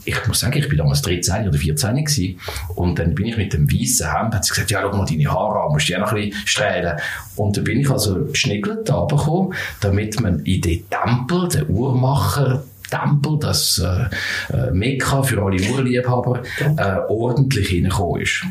ich 0.04 0.26
muss 0.26 0.40
sagen, 0.40 0.58
ich 0.58 0.68
bin 0.68 0.78
damals 0.78 1.02
13 1.02 1.48
oder 1.48 1.58
14 1.58 1.96
gewesen. 1.96 2.40
Und 2.74 2.98
dann 2.98 3.14
bin 3.14 3.26
ich 3.26 3.36
mit 3.36 3.52
dem 3.52 3.70
weißen 3.70 4.12
Hemd, 4.12 4.34
hat 4.34 4.44
sie 4.44 4.50
gesagt, 4.50 4.70
ja, 4.70 4.80
schau 4.82 4.96
mal 4.96 5.06
deine 5.06 5.30
Haare 5.30 5.64
an, 5.64 5.72
musst 5.72 5.88
du 5.88 5.92
ja 5.92 5.98
noch 5.98 6.12
ein 6.12 6.30
bisschen 6.30 6.46
strählen. 6.46 6.98
Und 7.36 7.56
dann 7.56 7.64
bin 7.64 7.80
ich 7.80 7.90
also 7.90 8.24
geschnickelt 8.26 8.88
da 8.88 9.04
bekommen, 9.04 9.54
damit 9.80 10.20
man 10.20 10.40
in 10.40 10.60
den 10.60 10.84
Tempel, 10.90 11.48
den 11.48 11.68
Uhrmacher, 11.68 12.64
Tempel, 12.90 13.38
das 13.38 13.78
äh, 13.78 14.54
äh, 14.54 14.70
Mekka 14.70 15.22
für 15.22 15.42
alle 15.42 15.62
Uhrliebhaber, 15.62 16.42
äh, 16.76 16.98
ordentlich 17.08 17.68
hineingekommen 17.68 18.22
ist. 18.22 18.44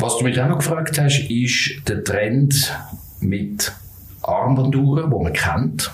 Was 0.00 0.16
du 0.16 0.24
mich 0.24 0.40
auch 0.40 0.48
noch 0.48 0.58
gefragt 0.58 0.98
hast, 1.00 1.28
ist 1.28 1.82
der 1.88 2.04
Trend 2.04 2.72
mit 3.20 3.72
Armbanduhren, 4.22 5.10
die 5.10 5.16
man 5.16 5.32
kennt. 5.32 5.90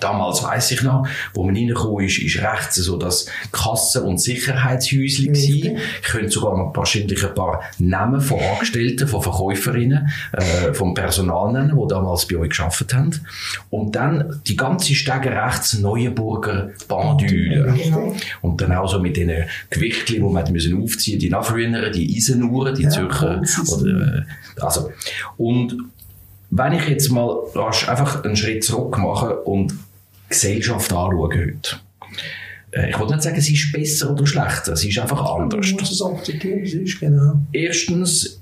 Damals 0.00 0.42
weiß 0.42 0.70
ich 0.72 0.82
noch, 0.82 1.06
wo 1.34 1.44
man 1.44 1.54
reingekommen 1.54 2.04
ist, 2.04 2.18
ist 2.18 2.42
rechts 2.42 2.76
so 2.76 2.96
das 2.96 3.26
Kassen- 3.52 4.04
und 4.04 4.20
Sicherheitshäuschen 4.20 5.32
gewesen. 5.32 5.78
Ich 6.02 6.08
könnte 6.08 6.30
sogar 6.30 6.56
noch 6.56 6.76
wahrscheinlich 6.76 7.24
ein 7.24 7.34
paar 7.34 7.62
Namen 7.78 8.20
von 8.20 8.38
Angestellten, 8.38 9.08
von 9.08 9.22
Verkäuferinnen, 9.22 10.10
äh, 10.32 10.74
vom 10.74 10.94
Personal 10.94 11.52
nennen, 11.52 11.76
die 11.76 11.88
damals 11.88 12.26
bei 12.26 12.36
euch 12.36 12.50
gearbeitet 12.50 12.94
haben. 12.94 13.20
Und 13.70 13.96
dann 13.96 14.40
die 14.46 14.56
ganze 14.56 14.94
Stege 14.94 15.30
rechts 15.30 15.78
Neuenburger 15.78 16.70
Bandüle. 16.86 17.74
Genau. 17.82 18.14
Und 18.42 18.60
dann 18.60 18.72
auch 18.72 18.88
so 18.88 19.00
mit 19.00 19.16
den 19.16 19.44
Gewichten, 19.70 20.14
die 20.14 20.20
man 20.20 20.52
müssen 20.52 20.82
aufziehen, 20.82 21.18
die 21.18 21.30
Nachfrüher, 21.30 21.90
die 21.90 22.16
Eisenuhren, 22.16 22.74
die 22.74 22.84
ja, 22.84 22.90
Zürcher, 22.90 23.42
oder, 23.72 24.18
äh, 24.18 24.60
also. 24.60 24.90
Und 25.36 25.76
wenn 26.50 26.72
ich 26.72 26.88
jetzt 26.88 27.10
mal 27.10 27.38
einfach 27.54 28.24
einen 28.24 28.36
Schritt 28.36 28.64
zurück 28.64 28.98
mache 28.98 29.36
und 29.42 29.74
Gesellschaft 30.28 30.92
anschaue 30.92 31.28
heute, 31.28 31.80
äh, 32.72 32.90
ich 32.90 32.98
wollte 32.98 33.14
nicht 33.14 33.22
sagen, 33.22 33.40
sie 33.40 33.54
ist 33.54 33.72
besser 33.72 34.10
oder 34.12 34.26
schlechter, 34.26 34.76
sie 34.76 34.88
ist 34.88 34.98
einfach 34.98 35.22
anders. 35.34 35.66
es 35.66 36.02
akzeptieren, 36.02 36.66
sie 36.66 36.82
ist 36.82 37.00
genau. 37.00 37.40
Erstens 37.52 38.40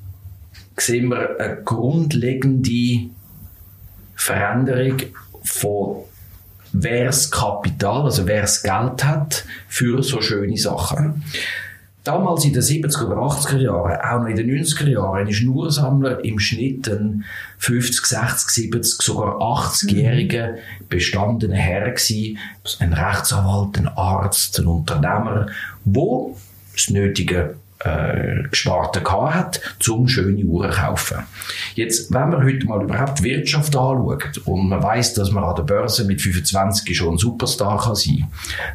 sehen 0.77 1.09
wir 1.09 1.41
eine 1.41 1.63
grundlegende 1.63 3.11
Veränderung 4.15 4.97
von 5.43 6.05
wer 6.73 7.07
das 7.07 7.31
Kapital, 7.31 8.03
also 8.03 8.27
wer 8.27 8.43
das 8.43 8.63
Geld 8.63 9.05
hat 9.05 9.45
für 9.69 10.03
so 10.03 10.21
schöne 10.21 10.57
Sachen. 10.57 11.23
Damals 12.07 12.45
in 12.45 12.53
den 12.53 12.63
70er 12.63 13.07
oder 13.07 13.17
80er 13.17 13.59
Jahren, 13.59 14.01
auch 14.01 14.21
noch 14.21 14.29
in 14.29 14.37
den 14.37 14.49
90er 14.49 14.89
Jahren, 14.89 15.27
ein 15.27 15.49
Uhrsammler 15.49 16.25
im 16.25 16.39
Schnitt 16.39 16.89
ein 16.89 17.25
50, 17.59 18.07
60, 18.07 18.49
70, 18.49 19.03
sogar 19.03 19.41
80-jähriger 19.41 20.55
bestandener 20.89 21.57
Herr 21.57 21.91
gewesen. 21.91 22.39
Ein 22.79 22.93
Rechtsanwalt, 22.93 23.79
ein 23.79 23.89
Arzt, 23.89 24.57
ein 24.61 24.67
Unternehmer, 24.67 25.49
wo 25.85 26.37
das 26.75 26.91
nötige 26.91 27.57
äh, 27.81 28.45
gesparte 28.51 29.03
hat, 29.05 29.61
um 29.89 30.09
schöne 30.09 30.45
Uhren 30.45 30.73
zu 30.73 30.79
kaufen. 30.79 31.19
Jetzt, 31.75 32.13
wenn 32.13 32.29
man 32.31 32.45
heute 32.45 32.67
mal 32.67 32.83
überhaupt 32.83 33.23
Wirtschaft 33.23 33.77
anschaut 33.77 34.39
und 34.45 34.69
man 34.69 34.83
weiß, 34.83 35.15
dass 35.15 35.31
man 35.31 35.45
an 35.45 35.55
der 35.57 35.63
Börse 35.63 36.05
mit 36.05 36.21
25 36.21 36.95
schon 36.97 37.15
ein 37.15 37.19
Superstar 37.19 37.81
kann 37.83 37.95
sein, 37.95 38.27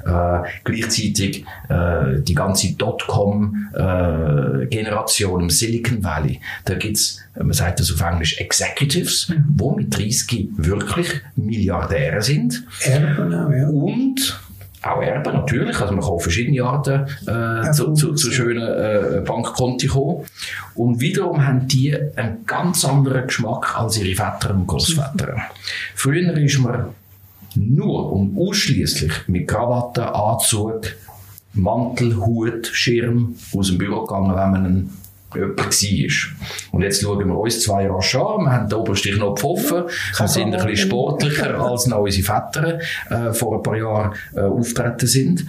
äh, 0.05 0.39
gleichzeitig 0.63 1.45
äh, 1.69 2.21
die 2.21 2.35
ganze 2.35 2.73
Dotcom-Generation 2.73 5.39
äh, 5.39 5.43
im 5.43 5.49
Silicon 5.49 6.03
Valley, 6.03 6.39
da 6.65 6.75
gibt's 6.75 7.19
man 7.37 7.53
sagt 7.53 7.79
das 7.79 7.93
auf 7.93 8.01
Englisch 8.01 8.39
Executives, 8.39 9.29
mhm. 9.29 9.45
wo 9.55 9.73
mit 9.73 9.97
30 9.97 10.49
wirklich 10.57 11.07
Milliardäre 11.37 12.21
sind. 12.21 12.65
Erben 12.81 13.31
ja. 13.31 13.69
Und 13.69 14.40
auch 14.83 15.01
Erben, 15.01 15.33
natürlich. 15.33 15.79
Also 15.79 15.93
man 15.93 16.01
kann 16.01 16.11
auf 16.11 16.23
verschiedene 16.23 16.63
Arten 16.63 17.05
äh, 17.27 17.71
zu, 17.71 17.93
zu, 17.93 18.13
zu, 18.13 18.31
schönen 18.31 18.67
äh, 18.67 19.21
Bankkonti 19.25 19.87
kommen. 19.87 20.25
Und 20.75 20.99
wiederum 20.99 21.45
haben 21.45 21.67
die 21.67 21.95
einen 22.15 22.45
ganz 22.45 22.83
anderen 22.85 23.27
Geschmack 23.27 23.79
als 23.79 23.97
ihre 23.97 24.15
Väter 24.15 24.53
und 24.53 24.67
Großväter. 24.67 25.35
Früher 25.95 26.35
ist 26.37 26.59
man 26.59 26.87
nur 27.55 28.11
und 28.11 28.37
ausschließlich 28.37 29.27
mit 29.27 29.47
Krawatte, 29.47 30.13
Anzug, 30.13 30.81
Mantel, 31.53 32.15
Hut, 32.15 32.67
Schirm 32.67 33.35
aus 33.53 33.67
dem 33.67 33.77
Büro 33.77 34.05
gegangen, 34.05 34.29
wenn 34.29 34.51
man 34.51 34.65
einen 34.65 34.97
jemand 35.35 35.59
war. 35.59 36.71
Und 36.71 36.81
jetzt 36.81 37.01
schauen 37.01 37.27
wir 37.27 37.37
uns 37.37 37.61
zwei 37.61 37.87
rasch 37.87 38.15
an. 38.15 38.43
Wir 38.43 38.51
haben 38.51 38.69
den 38.69 38.79
obersten 38.79 39.15
Knopf 39.15 39.43
offen. 39.43 39.83
Wir 40.17 40.27
sind 40.27 40.55
ein 40.55 40.65
bisschen 40.65 40.89
sportlicher, 40.89 41.59
als 41.61 41.87
noch 41.87 41.99
unsere 41.99 42.23
Väter 42.23 42.79
äh, 43.09 43.33
vor 43.33 43.57
ein 43.57 43.63
paar 43.63 43.77
Jahren 43.77 44.13
äh, 44.35 44.41
auftreten 44.41 45.07
sind. 45.07 45.45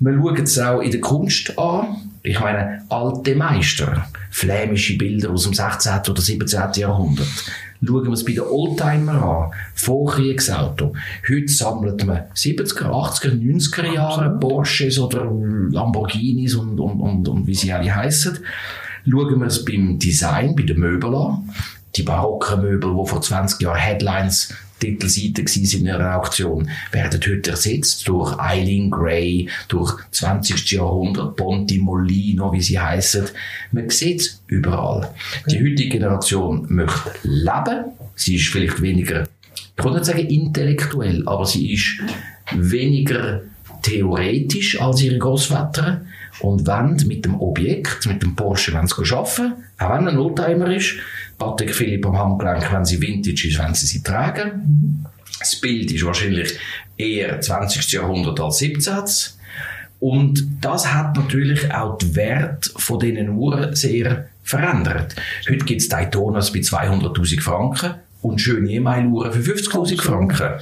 Wir 0.00 0.14
schauen 0.14 0.42
es 0.42 0.58
auch 0.58 0.80
in 0.80 0.92
der 0.92 1.00
Kunst 1.00 1.58
an. 1.58 1.96
Ich 2.22 2.38
meine, 2.38 2.82
alte 2.88 3.34
Meister, 3.34 4.06
flämische 4.30 4.96
Bilder 4.96 5.30
aus 5.30 5.44
dem 5.44 5.54
16. 5.54 5.92
oder 6.08 6.20
17. 6.20 6.60
Jahrhundert. 6.76 7.26
Schauen 7.84 8.06
wir 8.06 8.12
es 8.12 8.24
bei 8.24 8.32
den 8.32 8.42
Oldtimer 8.42 9.22
an, 9.22 9.50
Vorkriegsauto. 9.74 10.94
Heute 11.28 11.48
sammelt 11.48 12.04
man 12.04 12.22
70er, 12.34 12.86
80er, 12.86 13.32
90er 13.32 13.94
Jahre 13.94 14.38
Porsches 14.38 14.98
oder 14.98 15.24
Lamborghinis 15.70 16.54
und, 16.54 16.78
und, 16.80 17.00
und, 17.00 17.28
und 17.28 17.46
wie 17.46 17.54
sie 17.54 17.72
alle 17.72 17.94
heißen. 17.94 18.38
Schauen 19.10 19.40
wir 19.40 19.46
es 19.46 19.64
beim 19.64 19.98
Design, 19.98 20.54
bei 20.54 20.64
den 20.64 20.78
Möbeln 20.78 21.14
an. 21.14 21.50
Die 21.96 22.02
barocken 22.02 22.60
Möbel, 22.60 22.90
die 22.90 23.08
vor 23.08 23.20
20 23.20 23.62
Jahren 23.62 23.78
Headlines 23.78 24.54
Titelseite 24.80 25.42
in 25.76 25.88
einer 25.88 26.16
Auktion, 26.16 26.70
werden 26.92 27.20
heute 27.26 27.50
ersetzt 27.50 28.06
durch 28.06 28.38
Eileen 28.38 28.90
Gray, 28.90 29.48
durch 29.68 29.94
20. 30.12 30.70
Jahrhundert, 30.70 31.36
Ponti 31.36 31.78
Molino, 31.78 32.52
wie 32.52 32.60
sie 32.60 32.78
heißen. 32.78 33.24
Man 33.72 33.88
sieht 33.90 34.20
es 34.20 34.42
überall. 34.46 35.10
Die 35.50 35.58
heutige 35.58 35.88
Generation 35.88 36.66
möchte 36.68 37.10
leben. 37.22 37.86
Sie 38.14 38.36
ist 38.36 38.48
vielleicht 38.48 38.80
weniger, 38.82 39.22
ich 39.22 39.76
kann 39.76 39.94
nicht 39.94 40.04
sagen 40.04 40.26
intellektuell, 40.26 41.26
aber 41.26 41.46
sie 41.46 41.72
ist 41.72 42.00
weniger 42.54 43.42
theoretisch 43.82 44.80
als 44.80 45.02
ihre 45.02 45.18
Großväter 45.18 46.02
und 46.40 46.66
wollen 46.66 46.96
mit 47.06 47.24
dem 47.24 47.40
Objekt, 47.40 48.06
mit 48.06 48.22
dem 48.22 48.34
Porsche, 48.36 48.72
wenn 48.74 48.86
sie 48.86 48.94
arbeiten, 49.14 49.54
auch 49.78 49.90
wenn 49.90 50.06
er 50.06 50.12
ein 50.12 50.18
Oldtimer 50.18 50.74
ist, 50.74 50.94
Patrick 51.38 51.74
Philipp 51.74 52.04
am 52.06 52.18
Handgelenk, 52.18 52.72
wenn 52.72 52.84
sie 52.84 53.00
Vintage 53.00 53.48
ist, 53.48 53.58
wenn 53.58 53.74
sie 53.74 53.86
sie 53.86 54.02
tragen. 54.02 55.04
Das 55.38 55.56
Bild 55.56 55.92
ist 55.92 56.04
wahrscheinlich 56.04 56.58
eher 56.96 57.40
20. 57.40 57.92
Jahrhundert 57.92 58.40
als 58.40 58.58
17. 58.58 58.94
Und 60.00 60.46
das 60.60 60.92
hat 60.92 61.16
natürlich 61.16 61.72
auch 61.72 61.98
den 61.98 62.14
Wert 62.14 62.72
von 62.76 63.00
diesen 63.00 63.30
Uhren 63.30 63.74
sehr 63.74 64.28
verändert. 64.42 65.14
Heute 65.48 65.64
gibt 65.64 65.80
es 65.80 65.88
Daytonas 65.88 66.52
bei 66.52 66.60
200.000 66.60 67.40
Franken 67.40 67.94
und 68.22 68.40
schöne 68.40 68.70
E-Mail-Uhren 68.70 69.32
für 69.32 69.52
50.000 69.52 70.00
Franken. 70.00 70.60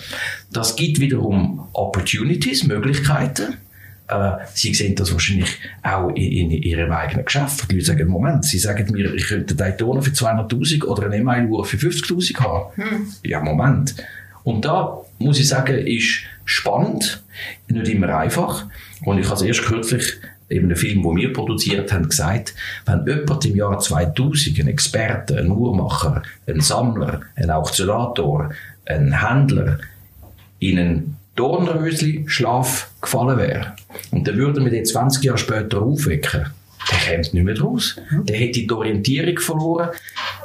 Das 0.52 0.76
gibt 0.76 1.00
wiederum 1.00 1.68
Opportunities, 1.72 2.64
Möglichkeiten. 2.64 3.56
Sie 4.54 4.72
sehen 4.72 4.94
das 4.94 5.12
wahrscheinlich 5.12 5.58
auch 5.82 6.10
in, 6.10 6.50
in 6.50 6.62
ihrem 6.62 6.92
eigenen 6.92 7.24
Geschäft. 7.24 7.70
Die 7.70 7.74
Leute 7.74 7.86
sagen, 7.86 8.08
Moment, 8.08 8.44
sie 8.44 8.58
sagen 8.58 8.92
mir, 8.92 9.12
ich 9.14 9.26
könnte 9.26 9.54
eine 9.54 9.72
Daytona 9.72 10.00
für 10.00 10.10
200'000 10.10 10.84
oder 10.84 11.06
eine 11.06 11.16
E-Mail-Uhr 11.16 11.64
für 11.64 11.76
50'000 11.76 12.38
haben. 12.38 12.72
Hm. 12.76 13.08
Ja, 13.24 13.40
Moment. 13.40 13.96
Und 14.44 14.64
da 14.64 14.98
muss 15.18 15.40
ich 15.40 15.48
sagen, 15.48 15.76
ist 15.76 16.20
spannend, 16.44 17.22
nicht 17.68 17.88
immer 17.88 18.16
einfach. 18.16 18.66
Und 19.04 19.18
ich 19.18 19.28
habe 19.28 19.44
erst 19.44 19.64
kürzlich 19.64 20.14
eben 20.48 20.66
einen 20.66 20.76
Film, 20.76 21.02
den 21.02 21.16
wir 21.16 21.32
produziert 21.32 21.92
haben, 21.92 22.08
gesagt, 22.08 22.54
wenn 22.84 23.04
jemand 23.06 23.44
im 23.44 23.56
Jahr 23.56 23.78
2000, 23.78 24.60
ein 24.60 24.68
Experte, 24.68 25.38
ein 25.38 25.50
Uhrmacher, 25.50 26.22
ein 26.46 26.60
Sammler, 26.60 27.22
ein 27.34 27.50
Auktionator, 27.50 28.50
ein 28.84 29.20
Händler, 29.20 29.78
in 30.58 30.78
einen 30.78 31.15
Dornrösli 31.36 32.24
Schlaf 32.26 32.90
gefallen 33.00 33.38
wäre 33.38 33.76
und 34.10 34.26
dann 34.26 34.36
würden 34.36 34.64
wir 34.64 34.70
den 34.70 34.84
20 34.84 35.22
Jahre 35.22 35.38
später 35.38 35.82
aufwecken, 35.82 36.46
der 36.90 36.98
käme 36.98 37.18
nicht 37.18 37.34
mehr 37.34 37.60
raus. 37.60 37.96
Der 38.10 38.36
hätte 38.36 38.60
die 38.60 38.70
Orientierung 38.70 39.38
verloren. 39.38 39.90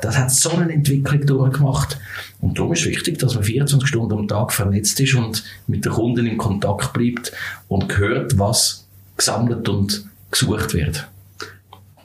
Das 0.01 0.17
hat 0.17 0.31
so 0.31 0.51
eine 0.51 0.74
Entwicklung 0.74 1.25
durchgemacht. 1.25 2.00
Und 2.41 2.57
darum 2.57 2.74
ist 2.74 2.86
wichtig, 2.86 3.19
dass 3.19 3.36
man 3.36 3.43
24 3.43 3.88
Stunden 3.88 4.17
am 4.17 4.27
Tag 4.27 4.51
vernetzt 4.51 5.00
ist 5.00 5.13
und 5.13 5.43
mit 5.67 5.86
den 5.86 5.91
Kunden 5.91 6.25
in 6.25 6.38
Kontakt 6.38 6.93
bleibt 6.93 7.31
und 7.67 7.98
hört, 7.98 8.38
was 8.39 8.88
gesammelt 9.17 9.69
und 9.69 10.05
gesucht 10.31 10.74
wird. 10.74 11.07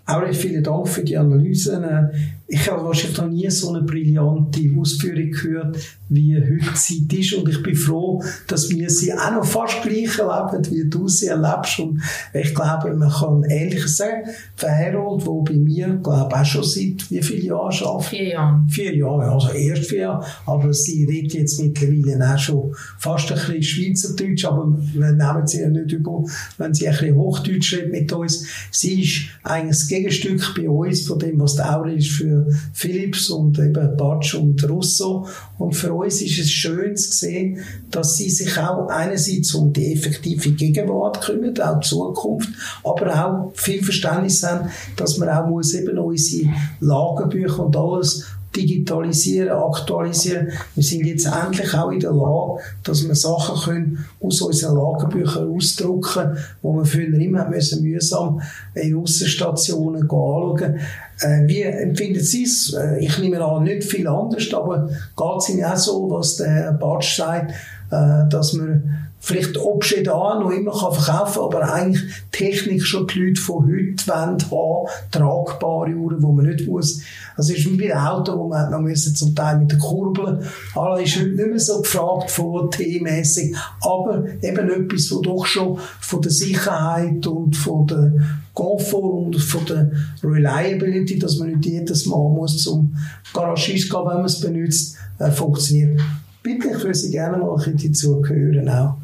Auch 0.04 0.22
vielen 0.32 0.62
Dank 0.62 0.88
für 0.88 1.02
die 1.02 1.16
Analyse. 1.16 2.12
Ich 2.48 2.70
habe 2.70 2.84
wahrscheinlich 2.84 3.18
noch 3.18 3.28
nie 3.28 3.50
so 3.50 3.70
eine 3.70 3.82
brillante 3.82 4.60
Ausführung 4.78 5.32
gehört, 5.32 5.78
wie 6.08 6.36
heute 6.36 6.74
Zeit 6.74 7.12
ist. 7.12 7.32
Und 7.32 7.48
ich 7.48 7.60
bin 7.60 7.74
froh, 7.74 8.22
dass 8.46 8.70
wir 8.70 8.88
sie 8.88 9.12
auch 9.12 9.32
noch 9.32 9.44
fast 9.44 9.82
gleich 9.82 10.16
erleben, 10.16 10.64
wie 10.70 10.88
du 10.88 11.08
sie 11.08 11.26
erlebst. 11.26 11.80
Und 11.80 12.00
ich 12.32 12.54
glaube, 12.54 12.94
man 12.94 13.10
kann 13.10 13.42
Ähnliches 13.44 13.96
sagen. 13.96 14.28
Für 14.54 14.70
Harold, 14.70 15.26
der 15.26 15.52
bei 15.52 15.58
mir, 15.58 15.98
glaube 16.00 16.36
auch 16.36 16.44
schon 16.44 16.62
seit 16.62 17.10
wie 17.10 17.20
vielen 17.20 17.46
Jahren 17.46 17.84
arbeitet? 17.84 18.10
Vier 18.10 18.28
Jahre. 18.28 18.64
Vier 18.68 18.96
Jahre, 18.96 19.32
also 19.32 19.48
erst 19.50 19.86
vier 19.86 19.98
Jahre. 19.98 20.26
Aber 20.46 20.72
sie 20.72 21.04
redet 21.04 21.34
jetzt 21.34 21.60
mittlerweile 21.60 22.32
auch 22.32 22.38
schon 22.38 22.76
fast 22.98 23.32
ein 23.32 23.38
bisschen 23.38 23.62
Schweizerdeutsch, 23.62 24.44
aber 24.44 24.72
wir 24.94 25.12
nehmen 25.12 25.46
sie 25.46 25.62
ja 25.62 25.68
nicht 25.68 25.90
über, 25.90 26.22
wenn 26.58 26.72
sie 26.72 26.86
ein 26.86 26.96
bisschen 26.96 27.16
Hochdeutsch 27.16 27.74
redet 27.74 27.90
mit 27.90 28.12
uns. 28.12 28.46
Sie 28.70 29.02
ist 29.02 29.22
eigentlich 29.42 29.78
das 29.78 29.88
Gegenstück 29.88 30.54
bei 30.56 30.68
uns 30.68 31.08
von 31.08 31.18
dem, 31.18 31.40
was 31.40 31.56
der 31.56 31.76
Aure 31.76 31.92
ist 31.92 32.10
für 32.10 32.35
Philips 32.72 33.30
und 33.30 33.58
eben 33.58 33.96
Batsch 33.96 34.34
und 34.34 34.68
Russo. 34.68 35.26
Und 35.58 35.74
für 35.74 35.92
uns 35.92 36.22
ist 36.22 36.38
es 36.38 36.50
schön 36.50 36.96
zu 36.96 37.12
sehen, 37.12 37.60
dass 37.90 38.16
sie 38.16 38.30
sich 38.30 38.58
auch 38.58 38.88
einerseits 38.88 39.54
um 39.54 39.72
die 39.72 39.92
effektive 39.92 40.50
Gegenwart 40.50 41.20
kümmern, 41.22 41.58
auch 41.60 41.80
die 41.80 41.88
Zukunft, 41.88 42.50
aber 42.84 43.24
auch 43.24 43.52
viel 43.54 43.82
Verständnis 43.82 44.42
haben, 44.42 44.70
dass 44.96 45.18
man 45.18 45.28
auch 45.28 45.48
muss 45.48 45.74
eben 45.74 45.98
unsere 45.98 46.50
Lagerbücher 46.80 47.64
und 47.64 47.76
alles 47.76 48.24
digitalisieren, 48.56 49.50
aktualisieren. 49.50 50.48
Wir 50.74 50.82
sind 50.82 51.06
jetzt 51.06 51.26
endlich 51.26 51.74
auch 51.74 51.90
in 51.90 52.00
der 52.00 52.12
Lage, 52.12 52.62
dass 52.82 53.06
wir 53.06 53.14
Sachen 53.14 53.60
können 53.60 54.04
aus 54.20 54.40
unseren 54.40 54.76
Lagerbüchern 54.76 55.54
ausdrucken, 55.54 56.36
wo 56.62 56.74
wir 56.74 56.84
früher 56.84 57.18
immer 57.18 57.48
müssen 57.48 57.82
mühsam 57.82 58.40
in 58.74 58.96
Aussenstationen 58.96 60.02
anschauen. 60.02 60.80
Äh, 61.20 61.46
wie 61.46 61.62
empfinden 61.62 62.20
Sie 62.20 62.44
es? 62.44 62.74
Äh, 62.74 63.04
ich 63.04 63.18
nehme 63.18 63.42
an, 63.44 63.64
nicht 63.64 63.84
viel 63.84 64.06
anders, 64.06 64.52
aber 64.52 64.86
geht 64.88 65.38
es 65.38 65.48
Ihnen 65.48 65.64
auch 65.64 65.76
so, 65.76 66.10
was 66.10 66.36
der 66.36 66.72
Batsch 66.72 67.16
sagt, 67.16 67.52
äh, 67.90 68.28
dass 68.28 68.52
man 68.52 69.05
vielleicht 69.20 69.56
Objekte 69.58 70.14
an 70.14 70.40
noch 70.40 70.50
immer 70.50 70.72
kann 70.72 70.92
verkaufen 70.92 71.42
aber 71.42 71.72
eigentlich 71.72 72.02
Technik 72.30 72.82
schon 72.84 73.06
die 73.06 73.18
Leute 73.18 73.40
von 73.40 73.64
heute 73.64 74.06
wollen 74.06 74.38
haben, 74.50 74.88
tragbare 75.10 75.94
Uhren, 75.94 76.22
wo 76.22 76.32
man 76.32 76.46
nicht 76.46 76.66
muss. 76.66 77.00
Also 77.36 77.52
es 77.52 77.58
ist 77.58 77.70
wie 77.70 77.76
bei 77.76 77.94
einem 77.94 78.06
Auto, 78.06 78.38
wo 78.38 78.48
man 78.48 78.70
noch 78.70 78.80
müssen 78.80 79.14
zum 79.14 79.34
Teil 79.34 79.58
mit 79.58 79.72
den 79.72 79.78
Kurbeln. 79.78 80.40
Alles 80.74 81.08
ist 81.08 81.16
heute 81.16 81.30
nicht 81.30 81.48
mehr 81.48 81.58
so 81.58 81.82
gefragt 81.82 82.30
von 82.30 82.70
T-mäßig, 82.70 83.54
aber 83.80 84.24
eben 84.42 84.70
etwas, 84.70 85.10
wo 85.10 85.20
doch 85.20 85.44
schon 85.44 85.78
von 86.00 86.22
der 86.22 86.30
Sicherheit 86.30 87.26
und 87.26 87.56
von 87.56 87.86
der 87.86 88.12
Komfort 88.54 89.26
und 89.26 89.36
von 89.36 89.66
der 89.66 89.90
Reliability, 90.22 91.18
dass 91.18 91.36
man 91.38 91.50
nicht 91.50 91.66
jedes 91.66 92.06
Mal 92.06 92.28
muss 92.30 92.62
zum 92.62 92.96
Garagist 93.34 93.90
gehen, 93.90 94.00
wenn 94.00 94.16
man 94.16 94.24
es 94.24 94.40
benutzt, 94.40 94.96
äh, 95.18 95.30
funktioniert. 95.30 96.00
Bitte, 96.42 96.68
ich 96.68 96.82
würde 96.82 96.94
Sie 96.94 97.10
gerne 97.10 97.38
mal 97.38 97.50
ein 97.50 97.72
bisschen 97.72 97.92
dazu 97.92 98.22
hören 98.24 98.68
auch. 98.68 98.94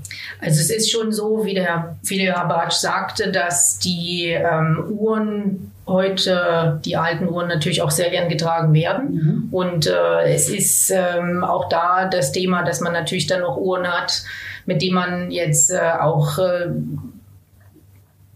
Also 0.42 0.60
es 0.60 0.70
ist 0.70 0.90
schon 0.90 1.12
so, 1.12 1.44
wie 1.44 1.54
der, 1.54 1.96
wie 2.02 2.18
der 2.18 2.34
Herr 2.34 2.48
Bartsch 2.48 2.74
sagte, 2.74 3.30
dass 3.30 3.78
die 3.78 4.26
ähm, 4.26 4.84
Uhren 4.90 5.72
heute, 5.86 6.80
die 6.84 6.96
alten 6.96 7.28
Uhren 7.28 7.46
natürlich 7.46 7.80
auch 7.80 7.92
sehr 7.92 8.10
gern 8.10 8.28
getragen 8.28 8.74
werden. 8.74 9.14
Mhm. 9.14 9.48
Und 9.52 9.86
äh, 9.86 10.34
es 10.34 10.48
ist 10.48 10.90
ähm, 10.90 11.44
auch 11.44 11.68
da 11.68 12.08
das 12.08 12.32
Thema, 12.32 12.64
dass 12.64 12.80
man 12.80 12.92
natürlich 12.92 13.28
dann 13.28 13.42
noch 13.42 13.56
Uhren 13.56 13.86
hat, 13.86 14.24
mit 14.66 14.82
denen 14.82 14.94
man 14.94 15.30
jetzt 15.30 15.70
äh, 15.70 15.78
auch 16.00 16.38
äh, 16.38 16.70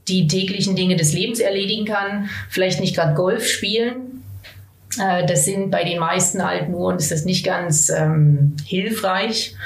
die 0.07 0.29
täglichen 0.29 0.77
Dinge 0.77 0.95
des 0.95 1.13
Lebens 1.13 1.41
erledigen 1.41 1.87
kann. 1.87 2.29
Vielleicht 2.49 2.81
nicht 2.81 2.95
gerade 2.95 3.15
Golf 3.15 3.49
spielen. 3.49 4.23
Äh, 5.01 5.27
das 5.27 5.45
sind 5.45 5.73
bei 5.73 5.83
den 5.83 5.99
meisten 5.99 6.41
alten 6.41 6.73
Uhren 6.73 6.99
ist 6.99 7.11
das 7.11 7.25
nicht 7.25 7.45
ganz 7.45 7.91
ähm, 7.91 8.55
hilfreich. 8.65 9.57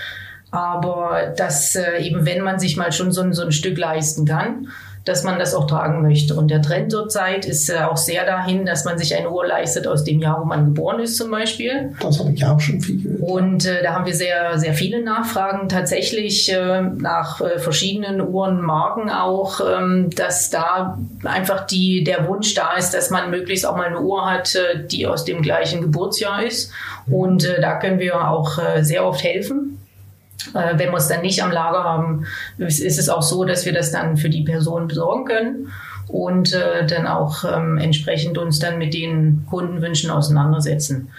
Aber 0.51 1.33
dass 1.37 1.77
äh, 1.77 1.99
eben, 2.01 2.27
wenn 2.27 2.43
man 2.43 2.59
sich 2.59 2.77
mal 2.77 2.93
schon 2.93 3.13
so, 3.13 3.31
so 3.33 3.43
ein 3.43 3.53
Stück 3.53 3.79
leisten 3.79 4.25
kann, 4.25 4.69
dass 5.05 5.25
man 5.25 5.39
das 5.39 5.55
auch 5.55 5.67
tragen 5.67 6.03
möchte. 6.03 6.35
Und 6.35 6.51
der 6.51 6.61
Trend 6.61 6.93
zurzeit 6.93 7.47
ist 7.47 7.71
äh, 7.71 7.79
auch 7.79 7.97
sehr 7.97 8.27
dahin, 8.27 8.67
dass 8.67 8.85
man 8.85 8.99
sich 8.99 9.17
eine 9.17 9.31
Uhr 9.31 9.47
leistet 9.47 9.87
aus 9.87 10.05
dem 10.05 10.21
Jahr, 10.21 10.41
wo 10.41 10.45
man 10.45 10.67
geboren 10.67 11.01
ist 11.01 11.17
zum 11.17 11.31
Beispiel. 11.31 11.95
Das 12.01 12.19
habe 12.19 12.33
ich 12.33 12.45
auch 12.45 12.61
schon 12.61 12.81
viel 12.81 13.03
gehört. 13.03 13.23
Und 13.23 13.67
äh, 13.67 13.83
da 13.83 13.95
haben 13.95 14.07
wir 14.07 14.15
sehr, 14.15 14.59
sehr 14.59 14.75
viele 14.75 15.03
Nachfragen 15.03 15.69
tatsächlich 15.69 16.53
äh, 16.53 16.83
nach 16.83 17.41
äh, 17.41 17.59
verschiedenen 17.59 18.21
Uhrenmarken 18.21 19.11
auch, 19.11 19.61
ähm, 19.61 20.11
dass 20.15 20.51
da 20.51 20.99
einfach 21.25 21.67
die, 21.67 22.05
der 22.05 22.29
Wunsch 22.29 22.55
da 22.55 22.75
ist, 22.75 22.93
dass 22.93 23.11
man 23.11 23.31
möglichst 23.31 23.67
auch 23.67 23.77
mal 23.77 23.87
eine 23.87 24.01
Uhr 24.01 24.31
hat, 24.31 24.55
äh, 24.55 24.87
die 24.87 25.07
aus 25.07 25.25
dem 25.25 25.41
gleichen 25.41 25.81
Geburtsjahr 25.81 26.45
ist. 26.45 26.73
Und 27.11 27.45
äh, 27.45 27.61
da 27.61 27.79
können 27.79 27.99
wir 27.99 28.29
auch 28.29 28.59
sehr 28.81 29.05
oft 29.07 29.25
helfen. 29.25 29.80
Äh, 30.55 30.79
wenn 30.79 30.91
wir 30.91 30.97
es 30.97 31.09
dann 31.09 31.23
nicht 31.23 31.43
am 31.43 31.51
Lager 31.51 31.85
haben, 31.85 32.27
ist 32.59 32.99
es 32.99 33.09
auch 33.09 33.23
so, 33.23 33.45
dass 33.45 33.67
wir 33.67 33.73
das 33.73 33.91
dann 33.93 34.17
für 34.17 34.31
die 34.31 34.43
Person 34.43 34.89
besorgen 34.89 35.25
können 35.25 35.73
und 36.09 36.53
äh, 36.53 36.87
dann 36.87 37.07
auch 37.07 37.45
ähm, 37.45 37.79
entsprechend 37.79 38.39
uns 38.39 38.59
dann 38.59 38.79
mit 38.79 38.95
den 38.95 39.47
Kundenwünschen 39.49 40.11
auseinandersetzen. 40.11 41.11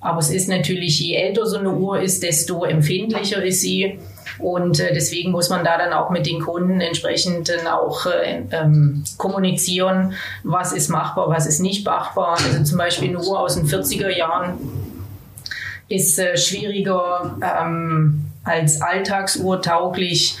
Aber 0.00 0.18
es 0.18 0.30
ist 0.30 0.48
natürlich, 0.48 0.98
je 0.98 1.14
älter 1.14 1.44
so 1.46 1.58
eine 1.58 1.72
Uhr 1.72 2.00
ist, 2.00 2.22
desto 2.22 2.64
empfindlicher 2.64 3.44
ist 3.44 3.60
sie. 3.60 3.98
Und 4.38 4.80
äh, 4.80 4.94
deswegen 4.94 5.30
muss 5.30 5.50
man 5.50 5.62
da 5.62 5.76
dann 5.76 5.92
auch 5.92 6.08
mit 6.08 6.26
den 6.26 6.40
Kunden 6.40 6.80
entsprechend 6.80 7.50
dann 7.50 7.66
auch 7.66 8.06
äh, 8.06 8.42
ähm, 8.50 9.04
kommunizieren, 9.18 10.14
was 10.42 10.72
ist 10.72 10.88
machbar, 10.88 11.28
was 11.28 11.46
ist 11.46 11.60
nicht 11.60 11.84
machbar. 11.84 12.38
Also 12.38 12.64
zum 12.64 12.78
Beispiel 12.78 13.10
eine 13.10 13.20
Uhr 13.20 13.38
aus 13.38 13.56
den 13.56 13.66
40er 13.66 14.08
Jahren 14.08 14.54
ist 15.88 16.18
äh, 16.18 16.38
schwieriger 16.38 17.36
ähm, 17.42 18.29
als 18.44 18.80
Alltagsuhr 18.80 19.60
tauglich, 19.62 20.36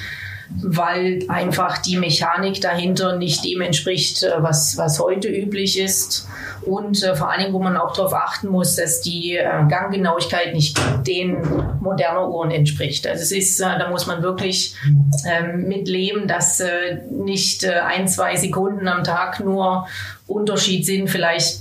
weil 0.62 1.20
einfach 1.28 1.78
die 1.78 1.96
Mechanik 1.96 2.60
dahinter 2.60 3.16
nicht 3.16 3.44
dem 3.44 3.60
entspricht, 3.60 4.22
äh, 4.22 4.32
was, 4.38 4.76
was 4.76 4.98
heute 4.98 5.28
üblich 5.28 5.78
ist. 5.78 6.26
Und 6.62 7.02
äh, 7.02 7.14
vor 7.14 7.30
allen 7.30 7.40
Dingen, 7.40 7.52
wo 7.52 7.60
man 7.60 7.76
auch 7.76 7.94
darauf 7.94 8.12
achten 8.12 8.48
muss, 8.48 8.76
dass 8.76 9.00
die 9.00 9.36
äh, 9.36 9.44
Ganggenauigkeit 9.68 10.52
nicht 10.52 10.78
den 11.06 11.38
modernen 11.80 12.30
Uhren 12.30 12.50
entspricht. 12.50 13.06
Also 13.06 13.22
es 13.22 13.32
ist, 13.32 13.60
äh, 13.60 13.78
da 13.78 13.90
muss 13.90 14.06
man 14.06 14.22
wirklich 14.22 14.74
ähm, 15.26 15.68
mitleben, 15.68 16.26
dass 16.26 16.60
äh, 16.60 16.98
nicht 17.10 17.64
äh, 17.64 17.80
ein, 17.86 18.08
zwei 18.08 18.36
Sekunden 18.36 18.88
am 18.88 19.04
Tag 19.04 19.40
nur 19.40 19.86
Unterschied 20.26 20.84
sind, 20.84 21.08
vielleicht 21.08 21.60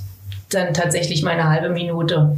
dann 0.49 0.73
tatsächlich 0.73 1.21
mal 1.21 1.31
eine 1.31 1.47
halbe 1.47 1.69
Minute. 1.69 2.35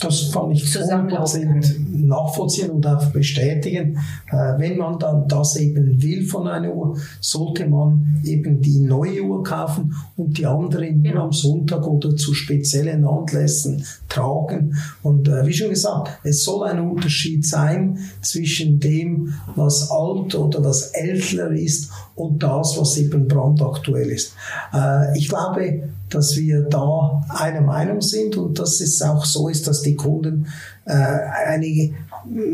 Das 0.00 0.20
fand 0.20 0.54
ich 0.54 0.64
100% 0.64 2.06
nachvollziehen 2.06 2.70
und 2.70 2.86
auch 2.86 3.04
bestätigen. 3.06 3.98
Äh, 4.30 4.58
wenn 4.58 4.76
man 4.76 4.98
dann 4.98 5.26
das 5.26 5.56
eben 5.56 6.00
will 6.00 6.24
von 6.24 6.46
einer 6.46 6.72
Uhr, 6.72 6.96
sollte 7.20 7.66
man 7.66 8.20
eben 8.24 8.60
die 8.60 8.78
neue 8.78 9.22
Uhr 9.22 9.42
kaufen 9.42 9.94
und 10.16 10.38
die 10.38 10.46
andere 10.46 10.92
nur 10.92 11.02
genau. 11.02 11.24
am 11.24 11.32
Sonntag 11.32 11.84
oder 11.86 12.14
zu 12.14 12.32
speziellen 12.32 13.04
Anlässen 13.04 13.84
tragen. 14.08 14.76
Und 15.02 15.26
äh, 15.28 15.44
wie 15.46 15.52
schon 15.52 15.70
gesagt, 15.70 16.20
es 16.22 16.44
soll 16.44 16.68
ein 16.68 16.78
Unterschied 16.78 17.44
sein 17.44 17.98
zwischen 18.22 18.78
dem, 18.78 19.34
was 19.56 19.90
alt 19.90 20.36
oder 20.36 20.64
was 20.64 20.92
älter 20.92 21.50
ist 21.50 21.90
und 22.18 22.42
das, 22.42 22.76
was 22.78 22.96
eben 22.96 23.28
brandaktuell 23.28 24.10
ist. 24.10 24.34
Äh, 24.74 25.16
ich 25.16 25.28
glaube, 25.28 25.84
dass 26.10 26.36
wir 26.36 26.62
da 26.62 27.22
einer 27.28 27.60
Meinung 27.60 28.00
sind 28.00 28.36
und 28.36 28.58
dass 28.58 28.80
es 28.80 29.00
auch 29.02 29.24
so 29.24 29.48
ist, 29.48 29.66
dass 29.68 29.82
die 29.82 29.94
Kunden 29.94 30.46
äh, 30.84 30.92
eine, 30.92 31.94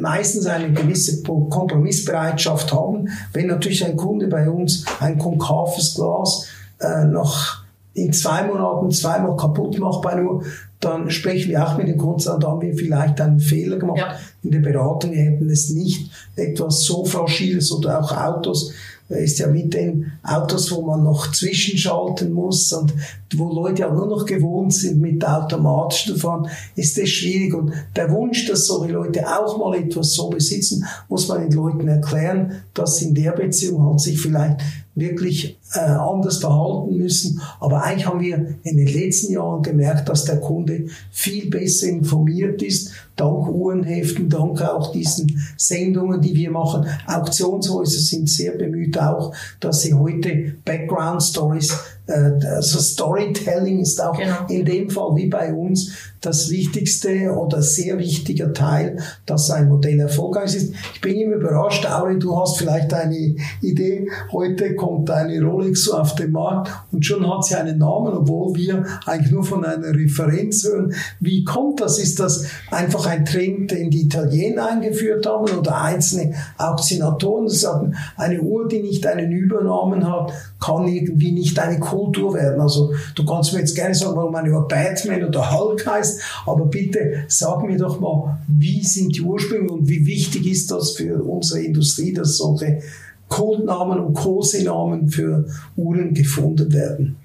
meistens 0.01 0.47
eine 0.47 0.73
gewisse 0.73 1.23
Kompromissbereitschaft 1.23 2.73
haben. 2.73 3.09
Wenn 3.33 3.47
natürlich 3.47 3.85
ein 3.85 3.97
Kunde 3.97 4.27
bei 4.29 4.49
uns 4.51 4.85
ein 5.01 5.19
konkaves 5.19 5.95
Glas 5.95 6.47
äh, 6.81 7.05
noch 7.05 7.65
in 7.95 8.13
zwei 8.13 8.43
Monaten 8.43 8.91
zweimal 8.91 9.37
kaputt 9.37 9.79
macht 9.79 10.03
bei 10.03 10.17
nur, 10.17 10.43
dann 10.81 11.11
sprechen 11.11 11.49
wir 11.49 11.65
auch 11.65 11.79
mit 11.79 11.89
dem 11.89 11.97
Kunden, 11.97 12.25
da 12.41 12.49
haben 12.49 12.61
wir 12.61 12.75
vielleicht 12.75 13.21
einen 13.21 13.41
Fehler 13.41 13.79
gemacht 13.79 13.99
ja. 13.99 14.17
in 14.43 14.51
der 14.51 14.59
Beratung. 14.59 15.13
Wir 15.13 15.23
hätten 15.23 15.49
es 15.49 15.71
nicht 15.71 16.11
etwas 16.37 16.83
so 16.83 17.05
Fragiles 17.05 17.73
oder 17.73 18.01
auch 18.01 18.13
Autos 18.13 18.73
ist 19.09 19.39
ja 19.39 19.49
mit 19.49 19.75
den 19.75 20.13
Autos, 20.23 20.73
wo 20.73 20.83
man 20.83 21.03
noch 21.03 21.31
zwischenschalten 21.31 22.33
muss 22.33 22.73
und 22.73 22.93
wo 23.35 23.53
Leute 23.53 23.83
ja 23.83 23.93
nur 23.93 24.07
noch 24.07 24.25
gewohnt 24.25 24.73
sind, 24.73 25.01
mit 25.01 25.25
automatisch 25.25 26.07
zu 26.07 26.17
fahren, 26.17 26.49
ist 26.75 26.97
das 26.97 27.09
schwierig. 27.09 27.55
Und 27.55 27.73
der 27.95 28.11
Wunsch, 28.11 28.47
dass 28.47 28.67
solche 28.67 28.93
Leute 28.93 29.27
auch 29.27 29.59
mal 29.59 29.77
etwas 29.77 30.15
so 30.15 30.31
besitzen, 30.31 30.87
muss 31.09 31.29
man 31.29 31.43
den 31.43 31.53
Leuten 31.53 31.87
erklären, 31.87 32.63
dass 32.73 33.03
in 33.03 33.15
der 33.15 33.33
Beziehung 33.33 33.85
halt 33.85 34.01
sich 34.01 34.19
vielleicht 34.19 34.61
wirklich 34.95 35.59
äh, 35.75 35.81
anders 35.81 36.39
verhalten 36.39 36.97
müssen. 36.97 37.41
Aber 37.61 37.83
eigentlich 37.83 38.07
haben 38.07 38.21
wir 38.21 38.57
in 38.63 38.77
den 38.77 38.87
letzten 38.87 39.33
Jahren 39.33 39.63
gemerkt, 39.63 40.09
dass 40.09 40.25
der 40.25 40.41
Kunde 40.41 40.87
viel 41.11 41.51
besser 41.51 41.89
informiert 41.89 42.63
ist, 42.63 42.93
dank 43.17 43.49
Uhrenheften, 43.49 44.29
dank 44.29 44.63
auch 44.63 44.93
diesen 44.93 45.41
Sendungen, 45.57 46.21
die 46.21 46.35
wir 46.35 46.51
machen. 46.51 46.87
Auktionshäuser 47.07 48.01
sind 48.01 48.29
sehr 48.29 48.53
bemüht 48.53 48.99
auch, 48.99 49.35
dass 49.61 49.83
sie 49.83 49.95
heute 49.95 50.55
Background 50.65 51.23
Stories 51.23 51.77
also 52.07 52.81
Storytelling 52.81 53.81
ist 53.81 54.01
auch 54.03 54.17
genau. 54.17 54.47
in 54.49 54.65
dem 54.65 54.91
Fall 54.91 55.17
wie 55.17 55.29
bei 55.29 55.55
uns 55.55 55.93
das 56.21 56.51
wichtigste 56.51 57.31
oder 57.33 57.61
sehr 57.63 57.99
wichtiger 57.99 58.53
Teil, 58.53 58.99
dass 59.27 59.51
ein 59.51 59.69
Modell 59.69 60.01
erfolgreich 60.01 60.55
ist. 60.55 60.75
Ich 60.95 61.01
bin 61.01 61.17
immer 61.17 61.37
überrascht, 61.37 61.87
Auri, 61.87 62.19
du 62.19 62.39
hast 62.39 62.59
vielleicht 62.59 62.93
eine 62.95 63.37
Idee. 63.61 64.09
Heute 64.33 64.75
kommt 64.75 65.11
eine 65.11 65.43
Rolex 65.43 65.89
auf 65.89 66.15
den 66.15 66.33
Markt 66.33 66.71
und 66.93 67.05
schon 67.05 67.29
hat 67.29 67.45
sie 67.45 67.55
einen 67.55 67.79
Namen, 67.79 68.15
obwohl 68.15 68.55
wir 68.55 68.85
eigentlich 69.07 69.33
nur 69.33 69.45
von 69.45 69.65
einer 69.65 69.95
Referenz 69.95 70.65
hören. 70.65 70.95
Wie 71.21 71.45
kommt 71.45 71.81
das? 71.81 71.99
Ist 71.99 72.21
das 72.21 72.47
einfach 72.71 73.07
ein 73.07 73.25
Trend, 73.25 73.71
den 73.71 73.91
die 73.91 74.03
Italiener 74.03 74.69
eingeführt 74.71 75.27
haben 75.27 75.51
oder 75.59 75.81
einzelne 75.81 76.35
Auktionatoren 76.57 77.49
sagen, 77.49 77.95
eine 78.17 78.41
Uhr, 78.41 78.69
die 78.69 78.81
nicht 78.81 79.07
einen 79.07 79.31
Übernamen 79.33 80.11
hat, 80.11 80.33
kann 80.65 80.89
irgendwie 80.89 81.33
nicht 81.33 81.59
eine 81.59 81.79
Kultur 81.79 82.35
werden. 82.35 82.61
Also 82.61 82.93
du 83.15 83.25
kannst 83.25 83.53
mir 83.53 83.61
jetzt 83.61 83.75
gerne 83.75 83.95
sagen, 83.95 84.17
warum 84.17 84.35
eine 84.35 84.53
Uhr 84.53 84.67
Batman 84.67 85.25
oder 85.25 85.51
Hulk 85.51 85.87
heißt, 85.87 86.21
aber 86.47 86.67
bitte 86.67 87.25
sag 87.29 87.63
mir 87.65 87.77
doch 87.77 88.01
mal, 88.01 88.39
wie 88.49 88.83
sind 88.83 89.17
die 89.17 89.23
Ursprünge 89.23 89.71
und 89.71 89.89
wie 89.89 90.07
wichtig 90.07 90.47
ist 90.47 90.71
das 90.71 90.93
für 90.93 91.23
unsere 91.23 91.61
Industrie, 91.61 92.13
dass 92.13 92.39
solche 92.39 92.81
Codenamen 93.29 93.99
und 94.01 94.15
Kosenamen 94.15 95.09
für 95.09 95.47
Uhren 95.77 96.15
gefunden 96.15 96.73
werden? 96.73 97.17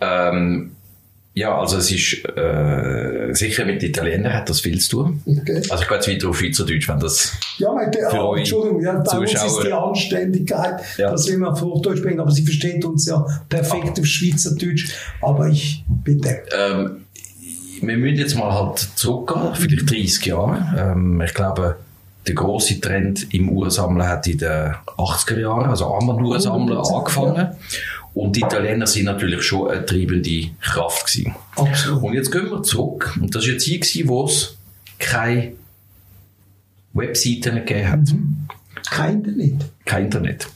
Ähm, 0.00 0.72
ja, 1.32 1.56
also 1.56 1.76
es 1.76 1.92
ist 1.92 2.24
äh, 2.36 3.32
sicher 3.32 3.64
mit 3.64 3.82
Italienern 3.82 4.32
hat 4.32 4.50
das 4.50 4.60
viel 4.60 4.80
zu 4.80 4.90
tun. 4.90 5.22
Okay. 5.24 5.62
Also 5.70 5.82
ich 5.82 5.88
gehe 5.88 5.96
jetzt 5.96 6.08
weiter 6.08 6.28
auf 6.28 6.38
Schweizerdeutsch, 6.38 6.88
wenn 6.88 6.98
das 6.98 7.32
ja, 7.58 7.72
meine, 7.72 7.92
für 7.92 8.20
ah, 8.20 8.36
Entschuldigung, 8.36 8.82
ja, 8.82 8.98
bei 8.98 9.18
uns 9.18 9.32
ist 9.32 9.62
die 9.64 9.72
Anständigkeit, 9.72 10.80
ja. 10.98 11.12
dass 11.12 11.28
wir 11.28 11.34
immer 11.34 11.52
auf 11.52 11.62
Hochdeutsch 11.62 11.98
sprechen, 11.98 12.18
aber 12.18 12.32
sie 12.32 12.42
versteht 12.42 12.84
uns 12.84 13.06
ja 13.06 13.24
perfekt 13.48 13.96
ah. 13.96 14.00
auf 14.00 14.06
Schweizerdeutsch. 14.06 14.92
Aber 15.22 15.48
ich 15.48 15.84
bitte. 15.88 16.42
Ähm, 16.52 17.04
wir 17.80 17.96
müssen 17.96 18.18
jetzt 18.18 18.34
mal 18.34 18.52
halt 18.52 18.78
zurückgehen, 18.96 19.54
vielleicht 19.54 19.90
30 19.90 20.26
Jahre. 20.26 20.92
Ähm, 20.92 21.20
ich 21.20 21.32
glaube, 21.32 21.76
der 22.26 22.34
große 22.34 22.80
Trend 22.80 23.32
im 23.32 23.50
Ursammeln 23.50 24.06
hat 24.06 24.26
in 24.26 24.38
den 24.38 24.74
80er 24.98 25.40
Jahren, 25.40 25.70
also 25.70 25.86
Armbanduhrsammeln, 25.94 26.76
angefangen. 26.76 27.36
Ja. 27.36 27.56
Und 28.14 28.36
die 28.36 28.40
Italiener 28.40 28.86
sind 28.86 29.04
natürlich 29.04 29.42
schon 29.42 29.70
eine 29.70 29.86
treibende 29.86 30.50
Kraft 30.60 31.06
gewesen. 31.06 31.34
Absolut. 31.56 32.02
Und 32.02 32.14
jetzt 32.14 32.32
gehen 32.32 32.50
wir 32.50 32.62
zurück. 32.62 33.16
Und 33.20 33.34
das 33.34 33.46
war 33.46 33.52
jetzt 33.52 33.64
hier, 33.64 34.08
wo 34.08 34.24
es 34.24 34.56
keine 34.98 35.52
Webseiten 36.92 37.56
gegeben 37.56 37.88
hat. 37.88 38.00
Mhm. 38.00 38.48
Kein 38.90 39.16
Internet. 39.18 39.54
Kein 39.84 40.04
Internet. 40.04 40.48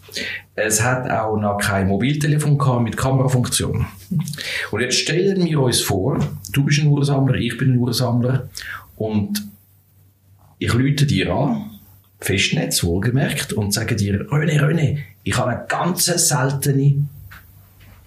Es 0.57 0.83
hat 0.83 1.11
auch 1.11 1.37
noch 1.37 1.59
kein 1.59 1.89
Mobiltelefon 1.89 2.59
gehabt 2.59 2.83
mit 2.83 2.97
Kamerafunktion. 2.97 3.87
Und 4.71 4.81
jetzt 4.81 4.99
stellen 4.99 5.45
wir 5.45 5.61
uns 5.61 5.81
vor, 5.81 6.19
du 6.53 6.65
bist 6.65 6.81
ein 6.81 6.89
Ursammler, 6.89 7.35
ich 7.35 7.57
bin 7.57 7.73
ein 7.73 7.79
Ursammler 7.79 8.49
und 8.97 9.43
ich 10.59 10.73
lüte 10.73 11.07
dir 11.07 11.33
an, 11.33 11.71
Festnetz, 12.21 12.85
wohlgemerkt, 12.85 13.53
und 13.53 13.75
sagen 13.75 13.97
dir, 13.97 14.27
René, 14.31 14.61
René, 14.61 14.99
ich 15.25 15.37
habe 15.37 15.51
eine 15.51 15.67
ganz 15.67 16.05
seltene 16.05 17.07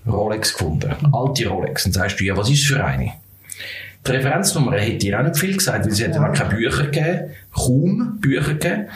Rolex 0.08 0.54
gefunden. 0.54 0.96
Alte 1.12 1.48
Rolex. 1.48 1.86
Und 1.86 1.94
sagst 1.94 2.20
du, 2.20 2.24
ja, 2.24 2.36
was 2.36 2.50
ist 2.50 2.68
für 2.68 2.84
eine? 2.84 3.14
Die 4.06 4.12
Referenznummer 4.12 4.78
hätte 4.78 4.98
dir 4.98 5.20
auch 5.20 5.24
nicht 5.24 5.38
viel 5.38 5.58
gesagt, 5.58 5.86
weil 5.86 5.92
sie 5.92 6.06
ja. 6.06 6.20
hat 6.20 6.36
keine 6.36 6.56
Bücher 6.56 6.86
gegeben, 6.86 7.32
kaum 7.54 8.20
Bücher 8.22 8.54
gegeben. 8.54 8.88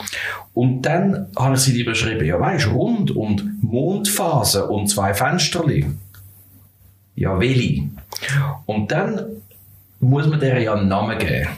Und 0.54 0.82
dann 0.82 1.28
habe 1.36 1.54
ich 1.54 1.60
sie 1.60 1.72
dir 1.72 1.84
beschrieben, 1.84 2.24
ja 2.24 2.40
weisst, 2.40 2.70
rund 2.70 3.10
und 3.10 3.62
Mondphase 3.62 4.66
und 4.68 4.88
zwei 4.88 5.12
Fensterli. 5.12 5.86
Ja, 7.14 7.38
welche? 7.38 7.88
Und 8.66 8.90
dann 8.90 9.26
muss 10.00 10.26
man 10.26 10.40
der 10.40 10.60
ja 10.60 10.74
einen 10.74 10.88
Namen 10.88 11.18
geben. 11.18 11.48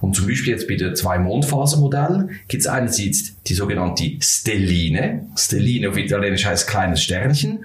Und 0.00 0.14
zum 0.14 0.26
Beispiel 0.26 0.52
jetzt 0.52 0.68
bei 0.68 0.76
den 0.76 0.94
zwei 0.94 1.18
Mondphasenmodellen 1.18 2.40
gibt 2.48 2.62
es 2.62 2.66
einerseits 2.66 3.40
die 3.42 3.54
sogenannte 3.54 4.12
Stelline. 4.20 5.26
Stelline 5.36 5.88
auf 5.88 5.96
Italienisch 5.96 6.46
heißt 6.46 6.68
kleines 6.68 7.02
Sternchen, 7.02 7.64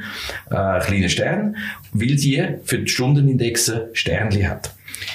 äh, 0.49 0.79
kleiner 0.79 1.09
Stern, 1.09 1.57
weil 1.93 2.15
die 2.15 2.43
für 2.63 2.79
die 2.79 2.87
Stundenindexe 2.87 3.89
Sternli 3.93 4.43
hat. 4.43 4.73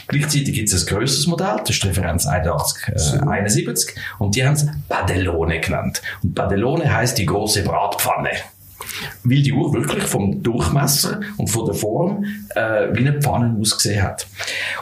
Gleichzeitig 0.09 0.54
gibt 0.54 0.72
es 0.72 0.83
ein 0.83 0.94
grösseres 0.94 1.26
Modell, 1.26 1.57
das 1.61 1.70
ist 1.70 1.85
Referenz 1.85 2.26
81, 2.26 2.88
äh, 2.88 3.26
71, 3.26 3.94
und 4.18 4.35
die 4.35 4.44
haben 4.44 4.54
es 4.54 4.66
Padellone 4.88 5.61
genannt. 5.61 6.00
Und 6.22 6.35
Padellone 6.35 6.90
heißt 6.94 7.18
die 7.18 7.26
große 7.26 7.62
Bratpfanne 7.64 8.30
weil 9.24 9.42
die 9.42 9.52
Uhr 9.52 9.72
wirklich 9.72 10.04
vom 10.04 10.42
Durchmesser 10.42 11.20
und 11.37 11.48
von 11.48 11.66
der 11.66 11.74
Form 11.74 12.24
äh, 12.54 12.88
wie 12.92 13.07
eine 13.07 13.20
Pfanne 13.20 13.57
ausgesehen 13.59 14.02
hat. 14.02 14.26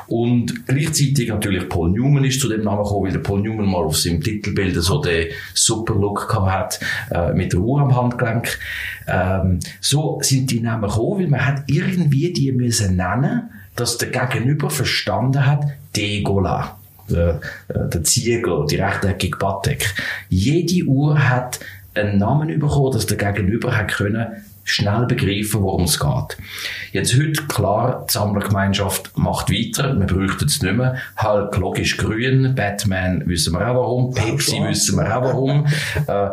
Und 0.07 0.67
gleichzeitig 0.67 1.29
natürlich 1.29 1.69
Paul 1.69 1.91
Newman 1.91 2.25
ist 2.25 2.41
zu 2.41 2.49
dem 2.49 2.65
Namen 2.65 2.83
gekommen, 2.83 3.07
weil 3.07 3.13
der 3.13 3.21
Paul 3.21 3.41
Newman 3.41 3.67
mal 3.67 3.85
auf 3.85 3.97
seinem 3.97 4.21
Titelbild 4.21 4.75
so 4.83 5.01
den 5.01 5.29
super 5.55 5.95
Look 5.95 6.33
hat, 6.33 6.81
äh, 7.11 7.33
mit 7.33 7.53
der 7.53 7.61
Uhr 7.61 7.81
am 7.81 7.97
Handgelenk. 7.97 8.59
Ähm, 9.07 9.61
so 9.81 10.19
sind 10.23 10.51
die 10.51 10.61
Namen 10.61 10.89
gekommen, 10.89 11.21
weil 11.21 11.29
man 11.29 11.47
hat 11.47 11.63
irgendwie 11.67 12.33
die 12.33 12.53
müssen 12.53 12.97
nennen, 12.97 13.51
dass 13.77 13.99
der 13.99 14.11
Gegenüber 14.11 14.71
verstanden 14.71 15.47
hat, 15.47 15.65
Degola. 15.97 16.79
Der, 17.11 17.41
äh, 17.69 17.89
der 17.89 18.05
Ziegel, 18.05 18.67
die 18.71 18.77
rechteckige 18.77 19.37
Patek. 19.37 19.95
Jede 20.29 20.87
Uhr 20.87 21.29
hat 21.29 21.59
einen 21.95 22.19
Namen 22.19 22.59
bekommen, 22.59 22.93
dass 22.93 23.07
der 23.07 23.17
Gegenüber 23.17 23.77
hat 23.77 23.89
können 23.89 24.27
schnell 24.65 25.07
begreifen, 25.07 25.63
worum 25.63 25.85
es 25.85 25.99
geht. 25.99 26.37
Jetzt 26.93 27.17
heute, 27.17 27.43
klar, 27.49 28.07
die 28.09 28.13
Sammlergemeinschaft 28.13 29.17
macht 29.17 29.51
weiter, 29.51 29.99
wir 29.99 30.07
bräuchten 30.07 30.45
es 30.45 30.63
nicht 30.63 30.77
mehr. 30.77 30.97
Halt, 31.17 31.57
logisch 31.57 31.97
grün, 31.97 32.55
Batman 32.55 33.23
wissen 33.27 33.55
wir 33.55 33.69
auch 33.69 33.75
warum, 33.75 34.15
Pepsi 34.15 34.63
wissen 34.63 34.97
wir 34.99 35.17
auch 35.17 35.23
warum. 35.23 35.67
Äh, 36.07 36.31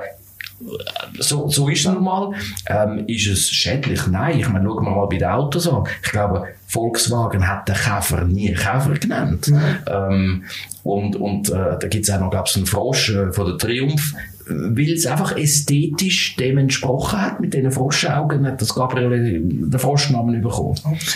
so, 1.17 1.48
so 1.48 1.69
ist 1.69 1.86
es 1.86 1.86
nun 1.86 2.04
mal. 2.04 2.34
Ähm, 2.67 3.06
ist 3.08 3.28
es 3.28 3.50
schädlich? 3.50 4.08
Nein. 4.08 4.39
Ich 4.39 4.50
meine, 4.50 4.67
schauen 4.67 4.86
wir 4.86 4.91
mal 4.91 5.06
bei 5.06 5.17
den 5.17 5.30
Autos 5.30 5.67
an. 5.67 5.84
Ich 6.04 6.12
glaube, 6.12 6.48
Volkswagen 6.67 7.48
hat 7.48 7.67
den 7.67 7.76
Käfer 7.76 8.26
nie 8.26 8.54
Käfer 8.54 8.95
genannt. 9.00 9.48
Mhm. 9.48 9.62
Ähm, 9.88 10.43
und 10.84 11.15
und 11.15 11.50
äh, 11.50 11.78
da 11.80 11.88
gibt 11.88 12.08
es 12.08 12.13
auch 12.13 12.19
noch, 12.19 12.30
glaube 12.30 12.48
ich, 12.50 12.56
einen 12.58 12.65
Frosch 12.65 13.10
äh, 13.10 13.32
von 13.32 13.48
der 13.48 13.58
Triumph 13.58 14.13
weil 14.50 14.92
es 14.92 15.06
einfach 15.06 15.38
ästhetisch 15.38 16.36
dem 16.36 16.58
entsprochen 16.58 17.22
hat, 17.22 17.40
mit 17.40 17.54
diesen 17.54 17.72
Froschaugen, 17.72 18.46
hat 18.46 18.62
das 18.62 18.74
Gabriel 18.74 19.42
den 19.42 19.80
Froschnamen 19.80 20.42
bekommen. 20.42 20.76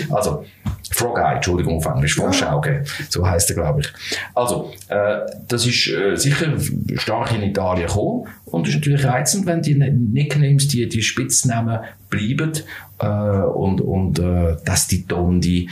Also, 0.10 0.46
Frog 0.92 1.18
Eye, 1.18 1.36
Entschuldigung, 1.36 1.78
auf 1.78 1.86
Englisch, 1.86 2.16
Froschauge, 2.16 2.84
so 3.10 3.28
heißt 3.28 3.50
er, 3.52 3.56
glaube 3.56 3.82
ich. 3.82 3.88
Also, 4.36 4.72
äh, 4.90 5.20
das 5.48 5.66
ist 5.66 5.88
äh, 5.88 6.16
sicher 6.16 6.54
stark 6.96 7.34
in 7.34 7.42
Italien 7.44 7.88
gekommen 7.88 8.28
und 8.46 8.68
ist 8.68 8.76
natürlich 8.76 9.06
reizend, 9.06 9.46
wenn 9.46 9.62
die 9.62 9.76
Nicknames, 9.76 10.68
die, 10.68 10.88
die 10.88 11.02
Spitznamen 11.02 11.80
bleiben 12.10 12.52
äh, 13.00 13.08
und, 13.08 13.82
und 13.82 14.20
äh, 14.20 14.58
dass 14.66 14.88
die 14.88 15.06
Tondi 15.06 15.70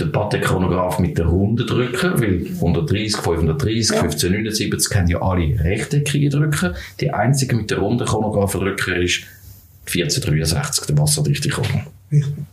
den 0.00 0.12
Patek-Chronograph 0.12 0.98
mit 0.98 1.18
der 1.18 1.26
Runde 1.26 1.66
drücken, 1.66 2.20
weil 2.20 2.46
130, 2.54 3.16
530, 3.16 3.90
ja. 3.90 4.02
1579 4.02 4.90
kennen 4.90 5.08
ja 5.08 5.20
alle 5.20 5.58
rechteckige 5.58 6.28
Drücker. 6.28 6.74
Die 7.00 7.10
einzige 7.10 7.56
mit 7.56 7.70
der 7.70 7.78
runden 7.78 8.06
Chronograph-Drücker 8.06 8.96
ist 8.96 9.24
1463, 9.86 10.86
der 10.86 10.98
wasserdichte 10.98 11.48
Chrono. 11.48 11.82
Richtig. 12.12 12.44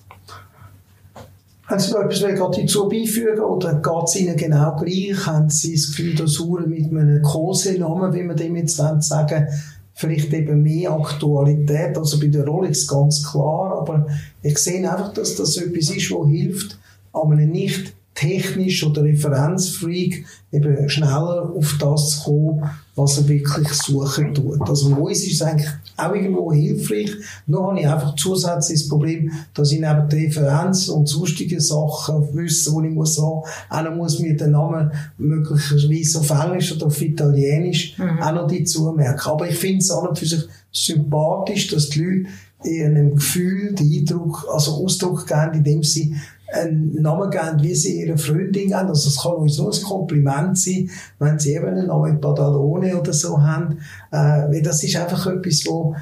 Haben 1.68 1.80
Sie 1.80 1.92
da 1.92 2.02
etwas 2.04 2.20
dazu 2.58 2.88
beifügen 2.88 3.40
oder 3.40 3.74
geht 3.74 4.04
es 4.04 4.16
Ihnen 4.18 4.38
genau 4.38 4.76
gleich? 4.76 5.26
Haben 5.26 5.50
Sie 5.50 5.74
das 5.74 5.88
Gefühl, 5.88 6.14
dass 6.14 6.40
Uhren 6.40 6.70
mit 6.70 6.92
einem 6.92 7.24
Kosenamen, 7.24 8.14
wie 8.14 8.22
man 8.22 8.38
dem 8.38 8.56
jetzt 8.56 8.76
sagen 8.76 9.48
vielleicht 9.96 10.32
eben 10.34 10.62
mehr 10.62 10.92
Aktualität, 10.92 11.98
also 11.98 12.20
bei 12.20 12.28
der 12.28 12.46
Rolex 12.46 12.86
ganz 12.86 13.24
klar, 13.24 13.80
aber 13.80 14.06
ich 14.44 14.58
sehe 14.58 14.90
einfach, 14.90 15.14
dass 15.14 15.36
das 15.36 15.58
etwas 15.58 15.90
ist, 15.90 16.12
was 16.12 16.28
hilft, 16.28 16.78
aber 17.16 17.36
nicht 17.36 17.94
technisch 18.16 18.86
oder 18.86 19.04
Referenzfreak 19.04 20.26
eben 20.54 20.90
schneller 20.90 21.52
auf 21.54 21.76
das 21.80 22.12
zu 22.12 22.24
kommen, 22.24 22.64
was 22.96 23.18
er 23.18 23.28
wirklich 23.28 23.68
suchen 23.74 24.34
tut. 24.34 24.62
Also 24.62 24.96
uns 24.96 25.20
ist 25.24 25.34
es 25.34 25.42
eigentlich 25.42 25.70
auch 25.98 26.16
irgendwo 26.16 26.54
hilfreich. 26.54 27.12
Nur 27.46 27.68
habe 27.68 27.80
ich 27.82 27.88
einfach 27.88 28.16
zusätzlich 28.16 28.80
das 28.80 28.88
Problem, 28.88 29.32
dass 29.54 29.74
ich 29.74 29.82
neben 29.82 30.08
der 30.08 30.20
Referenz 30.20 30.88
und 30.88 31.10
sonstige 31.10 31.60
Sachen 31.60 32.34
wissen, 32.34 32.82
die 32.82 32.88
ich 32.88 32.96
muss 32.96 33.22
haben, 33.22 33.42
auch 33.70 33.84
noch 33.84 33.96
muss 33.96 34.20
mir 34.20 34.38
den 34.38 34.52
Namen 34.52 34.92
möglicherweise 35.18 36.20
auf 36.20 36.30
Englisch 36.30 36.74
oder 36.74 36.86
auf 36.86 37.02
Italienisch 37.02 37.98
mhm. 37.98 38.22
auch 38.22 38.34
noch 38.34 38.48
dazu 38.48 38.94
merken. 38.94 39.30
Aber 39.30 39.50
ich 39.50 39.58
finde 39.58 39.80
es 39.80 39.92
an 39.92 40.08
und 40.08 40.18
für 40.18 40.26
sich 40.26 40.48
sympathisch, 40.72 41.68
dass 41.68 41.90
die 41.90 42.00
Leute 42.02 42.30
ihrem 42.66 43.16
Gefühl, 43.16 43.74
den 43.74 44.00
Eindruck, 44.00 44.46
also 44.52 44.84
Ausdruck 44.84 45.28
geben, 45.28 45.54
indem 45.54 45.84
sie 45.84 46.16
einen 46.54 47.02
Namen 47.02 47.30
geben, 47.30 47.62
wie 47.62 47.76
sie 47.76 48.02
ihre 48.02 48.18
Freundin 48.18 48.74
haben. 48.74 48.90
Also 48.90 49.10
es 49.10 49.22
kann 49.22 49.34
euch 49.34 49.54
so 49.54 49.70
ein 49.70 49.84
Kompliment 49.84 50.58
sein, 50.58 50.90
wenn 51.20 51.40
sie 51.40 51.56
eben 51.56 51.68
einen 51.68 51.88
Namen 51.88 52.20
Badalone 52.20 53.00
oder 53.00 53.14
so 53.14 53.42
haben. 53.42 53.80
Äh, 54.12 54.18
weil 54.18 54.62
das 54.62 54.84
ist 54.84 54.96
einfach 54.96 55.26
etwas, 55.28 55.64
wo 55.66 55.96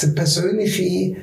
der 0.00 0.08
persönliche 0.08 1.16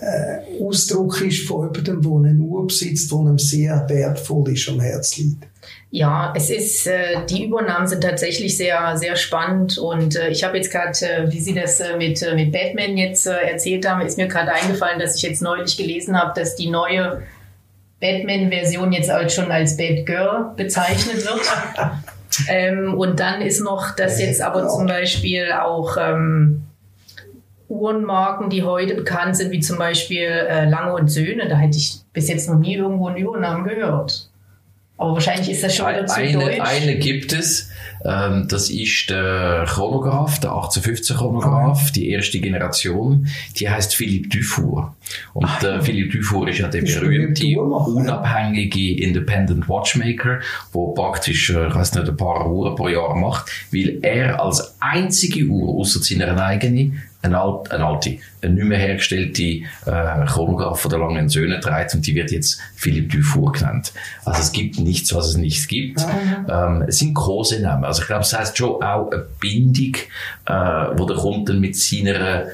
äh, 0.00 0.62
Ausdruck 0.62 1.20
ist 1.22 1.46
von 1.46 1.72
jemandem, 1.72 2.02
der 2.02 2.30
eine 2.30 2.40
Uhr 2.40 2.66
besitzt, 2.66 3.10
der 3.10 3.18
einem 3.18 3.38
sehr 3.38 3.86
wertvoll 3.88 4.52
ist 4.52 4.68
am 4.68 4.80
Herz 4.80 5.16
liegt. 5.16 5.46
Ja, 5.92 6.32
es 6.36 6.50
ist, 6.50 6.86
äh, 6.86 7.26
die 7.28 7.46
Übernahmen 7.46 7.88
sind 7.88 8.02
tatsächlich 8.02 8.56
sehr, 8.56 8.96
sehr 8.96 9.16
spannend 9.16 9.76
und 9.76 10.14
äh, 10.14 10.28
ich 10.28 10.44
habe 10.44 10.56
jetzt 10.56 10.70
gerade, 10.70 10.92
äh, 11.00 11.32
wie 11.32 11.40
Sie 11.40 11.52
das 11.52 11.80
äh, 11.80 11.96
mit, 11.96 12.22
äh, 12.22 12.34
mit 12.36 12.52
Batman 12.52 12.96
jetzt 12.96 13.26
äh, 13.26 13.32
erzählt 13.32 13.88
haben, 13.88 14.00
ist 14.02 14.16
mir 14.16 14.28
gerade 14.28 14.52
eingefallen, 14.52 15.00
dass 15.00 15.16
ich 15.16 15.22
jetzt 15.22 15.42
neulich 15.42 15.76
gelesen 15.76 16.16
habe, 16.16 16.38
dass 16.38 16.54
die 16.54 16.70
neue 16.70 17.22
Batman-Version 18.00 18.92
jetzt 18.92 19.10
als 19.10 19.34
schon 19.34 19.50
als 19.50 19.76
Batgirl 19.76 20.52
bezeichnet 20.56 21.24
wird. 21.24 21.40
ähm, 22.48 22.94
und 22.94 23.18
dann 23.18 23.42
ist 23.42 23.60
noch, 23.60 23.94
dass 23.96 24.20
jetzt 24.20 24.40
aber 24.40 24.68
zum 24.68 24.86
Beispiel 24.86 25.50
auch 25.52 25.96
ähm, 26.00 26.62
Uhrenmarken, 27.70 28.50
die 28.50 28.64
heute 28.64 28.94
bekannt 28.94 29.36
sind, 29.36 29.52
wie 29.52 29.60
zum 29.60 29.78
Beispiel 29.78 30.26
äh, 30.26 30.68
Lange 30.68 30.92
und 30.92 31.08
Söhne, 31.08 31.48
da 31.48 31.56
hätte 31.56 31.78
ich 31.78 32.00
bis 32.12 32.28
jetzt 32.28 32.48
noch 32.48 32.58
nie 32.58 32.74
irgendwo 32.74 33.06
einen 33.06 33.18
Übernamen 33.18 33.64
gehört. 33.66 34.28
Aber 35.00 35.14
wahrscheinlich 35.14 35.48
ist 35.48 35.64
das 35.64 35.74
schon 35.74 35.88
wieder 35.88 36.04
zu 36.04 36.16
eine, 36.16 36.32
deutsch. 36.32 36.60
Eine 36.60 36.96
gibt 36.96 37.32
es, 37.32 37.70
ähm, 38.04 38.48
das 38.48 38.68
ist 38.68 39.08
der 39.08 39.64
Chronograph, 39.66 40.40
der 40.40 40.50
1815 40.50 41.16
Chronograph, 41.16 41.86
oh. 41.86 41.92
die 41.94 42.10
erste 42.10 42.38
Generation, 42.38 43.26
die 43.56 43.70
heißt 43.70 43.94
Philippe 43.94 44.28
Dufour. 44.28 44.94
Und 45.32 45.46
ah, 45.46 45.76
äh, 45.76 45.80
Philippe 45.80 46.18
Dufour 46.18 46.48
ist 46.48 46.58
ja 46.58 46.68
der 46.68 46.82
berühmte, 46.82 47.46
unabhängige 47.58 49.02
Independent 49.02 49.70
Watchmaker, 49.70 50.40
wo 50.72 50.92
praktisch, 50.92 51.48
äh, 51.48 51.68
ich 51.68 51.74
weiß 51.74 51.94
nicht, 51.94 52.06
ein 52.06 52.16
paar 52.18 52.50
Uhren 52.50 52.76
pro 52.76 52.88
Jahr 52.88 53.16
macht, 53.16 53.50
weil 53.72 54.00
er 54.02 54.42
als 54.42 54.76
einzige 54.80 55.46
Uhr, 55.46 55.80
außer 55.80 56.00
seiner 56.00 56.38
eigenen, 56.44 57.00
eine, 57.22 57.40
alt, 57.40 57.70
eine 57.70 57.84
alte, 57.84 58.18
eine 58.40 58.54
nicht 58.54 58.64
mehr 58.64 58.78
hergestellte 58.78 59.42
äh, 59.42 60.26
Chronograph 60.26 60.80
von 60.80 60.90
der 60.90 60.98
langen 60.98 61.28
Söhne 61.28 61.60
trägt 61.60 61.94
und 61.94 62.06
die 62.06 62.14
wird 62.14 62.30
jetzt 62.30 62.60
Philippe 62.76 63.16
Dufour 63.16 63.52
genannt. 63.52 63.92
Also 64.24 64.40
es 64.40 64.52
gibt 64.52 64.78
nichts, 64.78 65.14
was 65.14 65.28
es 65.28 65.36
nicht 65.36 65.68
gibt. 65.68 66.04
Ähm, 66.48 66.84
es 66.88 66.98
sind 66.98 67.14
große 67.14 67.60
Namen. 67.60 67.84
Also 67.84 68.02
ich 68.02 68.06
glaube, 68.06 68.22
es 68.22 68.36
heißt 68.36 68.56
schon 68.56 68.82
auch 68.82 69.10
eine 69.10 69.26
Bindung, 69.38 69.96
äh, 70.46 70.52
wo 70.96 71.04
der 71.04 71.16
Kunde 71.16 71.54
mit 71.54 71.76
seiner 71.76 72.46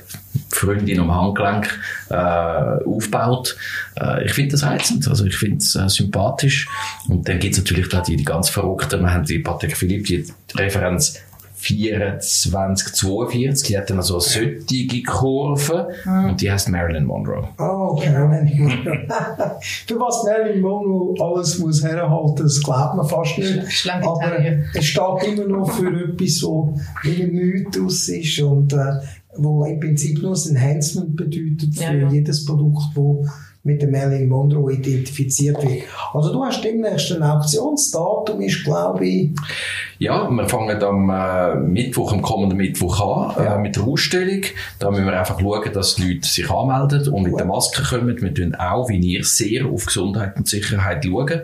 Freundin 0.50 1.00
am 1.00 1.14
Handgelenk 1.14 1.78
äh, 2.10 2.14
aufbaut. 2.14 3.56
Äh, 4.00 4.24
ich 4.26 4.32
finde 4.32 4.52
das 4.52 4.64
reizend, 4.64 5.06
also 5.08 5.24
ich 5.24 5.36
finde 5.36 5.58
es 5.58 5.74
äh, 5.74 5.88
sympathisch. 5.88 6.68
Und 7.08 7.28
dann 7.28 7.38
gibt 7.38 7.54
es 7.54 7.60
natürlich 7.60 7.88
da 7.88 8.00
die, 8.00 8.16
die 8.16 8.24
ganz 8.24 8.48
Verrückten. 8.48 9.00
Wir 9.00 9.12
haben 9.12 9.24
die 9.24 9.38
Patek 9.38 9.76
Philippe, 9.76 10.04
die 10.04 10.26
Referenz 10.54 11.20
24, 11.66 12.94
42. 12.94 13.68
Die 13.68 13.78
hat 13.78 13.90
dann 13.90 14.00
so 14.02 14.14
eine 14.14 14.22
solche 14.22 15.02
Kurve 15.02 15.88
mhm. 16.04 16.30
und 16.30 16.40
die 16.40 16.50
heißt 16.50 16.68
Marilyn 16.68 17.04
Monroe. 17.04 17.48
Oh, 17.58 17.92
okay. 17.92 18.10
Marilyn 18.10 18.58
Monroe. 18.58 19.06
Für 19.86 20.00
was 20.00 20.24
Marilyn 20.24 20.60
Monroe 20.60 21.14
alles 21.20 21.58
muss 21.58 21.82
herhalten, 21.82 22.44
das 22.44 22.62
glaubt 22.62 22.96
man 22.96 23.06
fast 23.06 23.38
nicht. 23.38 23.72
Schlanke 23.72 24.08
Aber 24.08 24.38
es 24.74 24.84
steht 24.84 25.22
immer 25.26 25.46
noch 25.46 25.70
für 25.70 25.88
etwas, 26.12 26.42
wo 26.42 26.78
wie 27.02 27.22
ein 27.22 27.32
Mythos 27.32 28.08
ist 28.08 28.40
und 28.40 28.72
äh, 28.72 29.00
wo 29.36 29.64
im 29.64 29.80
Prinzip 29.80 30.22
nur 30.22 30.34
ein 30.34 30.56
Enhancement 30.56 31.16
bedeutet 31.16 31.74
für 31.74 31.82
ja, 31.82 31.92
ja. 31.92 32.10
jedes 32.10 32.44
Produkt, 32.44 32.82
das 32.94 33.32
mit 33.64 33.82
der 33.82 33.90
Marilyn 33.90 34.28
Monroe 34.28 34.74
identifiziert 34.74 35.60
wird. 35.60 35.82
Also 36.12 36.32
du 36.32 36.44
hast 36.44 36.62
demnächst 36.62 37.12
ein 37.12 37.22
Auktionsdatum, 37.22 38.40
ist 38.40 38.64
glaube 38.64 39.06
ich... 39.06 39.30
Ja, 39.98 40.28
wir 40.30 40.48
fangen 40.48 40.82
am 40.82 41.10
äh, 41.10 41.54
Mittwoch, 41.54 42.12
am 42.12 42.20
kommenden 42.20 42.58
Mittwoch 42.58 43.00
an, 43.00 43.42
äh, 43.42 43.46
ja. 43.46 43.56
äh, 43.56 43.58
mit 43.58 43.76
der 43.76 43.84
Ausstellung. 43.84 44.42
Da 44.78 44.90
müssen 44.90 45.06
wir 45.06 45.18
einfach 45.18 45.40
schauen, 45.40 45.72
dass 45.72 45.94
die 45.94 46.14
Leute 46.14 46.28
sich 46.28 46.50
anmelden 46.50 47.08
und 47.12 47.22
mit 47.22 47.38
der 47.38 47.46
Maske 47.46 47.82
kommen. 47.82 48.20
Wir 48.20 48.34
tun 48.34 48.54
auch, 48.54 48.88
wie 48.88 48.98
ihr, 48.98 49.24
sehr 49.24 49.66
auf 49.66 49.86
Gesundheit 49.86 50.36
und 50.36 50.48
Sicherheit 50.48 51.04
schauen. 51.04 51.42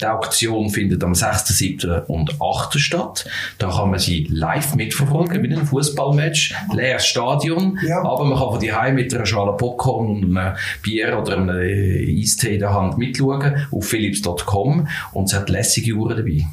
Die 0.00 0.06
Auktion 0.06 0.68
findet 0.68 1.02
am 1.04 1.14
6., 1.14 1.48
7. 1.48 2.02
und 2.06 2.36
8. 2.40 2.78
statt. 2.78 3.26
Da 3.58 3.70
kann 3.70 3.90
man 3.90 3.98
sie 3.98 4.26
live 4.30 4.74
mitverfolgen, 4.74 5.42
wie 5.42 5.54
ein 5.54 5.64
Fußballmatch. 5.64 6.54
Leeres 6.72 7.06
Stadion, 7.06 7.78
ja. 7.86 8.02
aber 8.02 8.24
man 8.24 8.38
kann 8.38 8.50
von 8.50 8.60
die 8.60 8.72
mit 8.92 9.14
einer 9.14 9.26
Schale 9.26 9.56
Popcorn 9.56 10.08
und 10.08 10.36
einem 10.36 10.56
Bier 10.82 11.18
oder 11.18 11.36
einem 11.36 11.48
äh, 11.48 12.20
Eistee 12.20 12.54
in 12.54 12.60
der 12.60 12.74
Hand 12.74 12.98
mitschauen 12.98 13.66
auf 13.70 13.86
philips.com 13.86 14.88
und 15.12 15.24
es 15.24 15.34
hat 15.34 15.48
lässige 15.48 15.94
Uhren 15.94 16.16
dabei. 16.16 16.46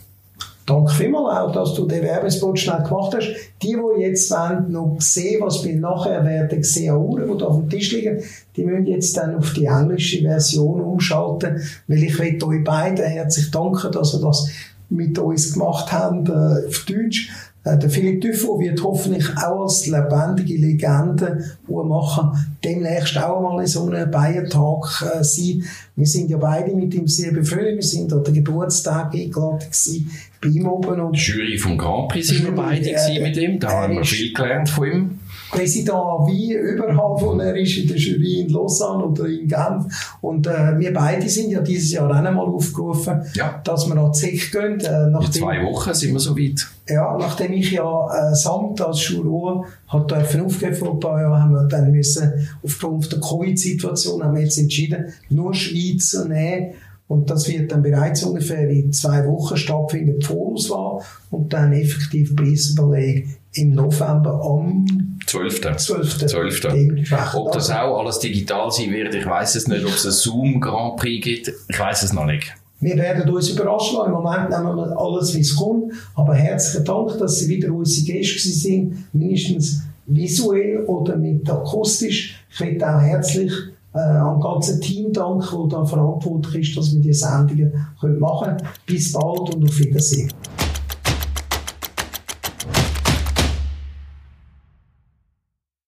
Danke 0.65 0.93
vielmals 0.93 1.37
auch, 1.37 1.51
dass 1.51 1.73
du 1.73 1.85
den 1.85 2.03
Werbespot 2.03 2.57
schnell 2.57 2.83
gemacht 2.83 3.13
hast. 3.15 3.27
Die, 3.61 3.75
die 3.75 4.01
jetzt 4.01 4.31
wollen, 4.31 4.71
noch 4.71 4.95
sehen, 4.99 5.41
was 5.41 5.63
wir 5.65 5.75
nachher 5.75 6.23
werden 6.23 6.63
sehen 6.63 6.95
Uhren, 6.95 7.31
die 7.31 7.37
da 7.37 7.47
auf 7.47 7.57
dem 7.57 7.69
Tisch 7.69 7.91
liegen, 7.91 8.23
die 8.55 8.63
müssen 8.63 8.87
jetzt 8.87 9.17
dann 9.17 9.35
auf 9.35 9.51
die 9.53 9.65
englische 9.65 10.21
Version 10.21 10.79
umschalten, 10.79 11.61
weil 11.87 12.03
ich 12.03 12.17
will 12.17 12.41
euch 12.43 12.63
beiden 12.63 13.05
herzlich 13.05 13.51
danken, 13.51 13.91
dass 13.91 14.13
ihr 14.13 14.21
das 14.21 14.49
mit 14.89 15.19
uns 15.19 15.53
gemacht 15.53 15.91
habt, 15.91 16.29
äh, 16.29 16.67
auf 16.67 16.85
Deutsch. 16.87 17.29
Äh, 17.63 17.77
der 17.77 17.89
Philipp 17.89 18.21
Duffo 18.21 18.59
wird 18.59 18.83
hoffentlich 18.83 19.25
auch 19.37 19.63
als 19.63 19.87
lebendige 19.87 20.55
Legende 20.55 21.43
machen, 21.67 22.31
demnächst 22.63 23.17
auch 23.17 23.41
mal 23.41 23.61
in 23.61 23.67
so 23.67 23.85
einem 23.85 24.09
Bayern-Tag 24.11 25.19
äh, 25.19 25.23
sein. 25.23 25.63
Wir 25.95 26.05
sind 26.05 26.29
ja 26.29 26.37
beide 26.37 26.75
mit 26.75 26.93
ihm 26.93 27.07
sehr 27.07 27.31
befreundet. 27.31 27.75
Wir 27.75 27.83
sind 27.83 28.11
an 28.11 28.23
der 28.23 28.33
Geburtstag 28.33 29.13
eingeladen 29.13 29.59
gewesen, 29.59 30.11
bei 30.41 30.49
ihm 30.49 30.67
oben. 30.67 30.99
Und 30.99 31.17
Jury 31.17 31.57
vom 31.57 31.77
Grand 31.77 32.09
Prix 32.09 32.27
sind 32.27 32.45
wir 32.45 32.51
beide 32.51 32.89
äh, 32.89 33.21
mit 33.21 33.37
ihm. 33.37 33.59
Da 33.59 33.69
haben 33.69 33.95
wir 33.95 34.03
viel 34.03 34.33
gelernt 34.33 34.69
von 34.69 34.87
ihm. 34.87 35.19
Präsident 35.53 36.27
wie 36.27 36.53
überall, 36.53 37.21
wo 37.21 37.39
er 37.39 37.55
ist, 37.55 37.77
in 37.77 37.87
der 37.87 37.97
Jury 37.97 38.41
in 38.41 38.49
Lausanne 38.49 39.05
oder 39.05 39.25
in 39.25 39.47
Genf. 39.47 40.17
Und 40.21 40.47
äh, 40.47 40.77
wir 40.79 40.93
beide 40.93 41.29
sind 41.29 41.51
ja 41.51 41.61
dieses 41.61 41.91
Jahr 41.91 42.09
auch 42.09 42.15
einmal 42.15 42.45
aufgerufen, 42.45 43.21
ja. 43.35 43.61
dass 43.63 43.87
wir 43.87 43.95
an 43.95 44.11
die 44.11 44.37
gehen. 44.37 44.79
Äh, 44.79 45.09
nachdem, 45.09 45.25
in 45.25 45.31
zwei 45.31 45.63
Wochen 45.63 45.93
sind 45.93 46.13
wir 46.13 46.19
so 46.19 46.37
weit. 46.37 46.67
Ja, 46.89 47.15
nachdem 47.17 47.53
ich 47.53 47.71
ja 47.71 48.31
äh, 48.31 48.35
Samt 48.35 48.81
als 48.81 49.07
Juror 49.07 49.65
hat 49.87 50.11
dürfen 50.11 50.41
aufgeben 50.41 50.75
vor 50.75 50.93
ein 50.93 50.99
paar 50.99 51.21
Jahren, 51.21 51.41
haben 51.41 51.53
wir 51.53 51.67
dann 51.67 51.91
müssen, 51.91 52.47
aufgrund 52.63 53.11
der 53.11 53.19
Covid-Situation, 53.19 54.23
haben 54.23 54.35
wir 54.35 54.43
jetzt 54.43 54.57
entschieden, 54.57 55.13
nur 55.29 55.53
Schweizer 55.53 56.25
nehmen. 56.25 56.73
Und 57.13 57.29
das 57.29 57.47
wird 57.47 57.71
dann 57.71 57.83
bereits 57.83 58.23
ungefähr 58.23 58.67
in 58.67 58.91
zwei 58.91 59.23
Wochen 59.27 59.55
stattfinden, 59.55 60.19
die 60.19 60.25
Vorauswahl 60.25 61.03
und 61.29 61.53
dann 61.53 61.71
effektiv 61.71 62.35
Preisüberleg 62.35 63.27
im 63.53 63.75
November 63.75 64.41
am 64.43 65.19
12. 65.27 65.77
12. 65.77 66.25
12. 66.25 67.35
Ob 67.35 67.51
das 67.51 67.69
auch 67.69 67.99
alles 67.99 68.17
digital 68.17 68.71
sein 68.71 68.89
wird, 68.89 69.13
ich 69.13 69.27
weiß 69.27 69.53
es 69.53 69.67
nicht. 69.67 69.85
Ob 69.85 69.93
es 69.93 70.07
ein 70.07 70.11
Zoom 70.11 70.59
Grand 70.59 70.95
Prix 70.97 71.23
gibt, 71.23 71.53
ich 71.69 71.79
weiß 71.79 72.01
es 72.01 72.13
noch 72.13 72.25
nicht. 72.25 72.51
Wir 72.79 72.97
werden 72.97 73.29
uns 73.29 73.47
überraschen 73.49 73.99
Im 74.07 74.11
Moment 74.11 74.49
nehmen 74.49 74.75
wir 74.75 74.97
alles, 74.97 75.35
wie 75.35 75.41
es 75.41 75.55
kommt. 75.55 75.93
Aber 76.15 76.33
herzlichen 76.33 76.83
Dank, 76.83 77.15
dass 77.19 77.37
Sie 77.37 77.47
wieder 77.47 77.71
unsere 77.71 78.07
Gäste 78.07 78.49
sind, 78.49 79.13
mindestens 79.13 79.83
visuell 80.07 80.83
oder 80.87 81.15
mit 81.15 81.47
akustisch. 81.47 82.43
Ich 82.49 82.59
möchte 82.59 82.87
auch 82.87 82.99
herzlich 82.99 83.51
äh, 83.93 83.99
am 83.99 84.39
ganzen 84.39 84.81
Team 84.81 85.13
danken, 85.13 85.69
das 85.69 85.79
da 85.79 85.85
verantwortlich 85.85 86.69
ist, 86.69 86.77
dass 86.77 86.93
wir 86.93 87.01
diese 87.01 87.27
Sendungen 87.27 87.73
machen 88.19 88.57
können. 88.57 88.69
Bis 88.85 89.13
bald 89.13 89.55
und 89.55 89.65
auf 89.65 89.79
Wiedersehen. 89.79 90.31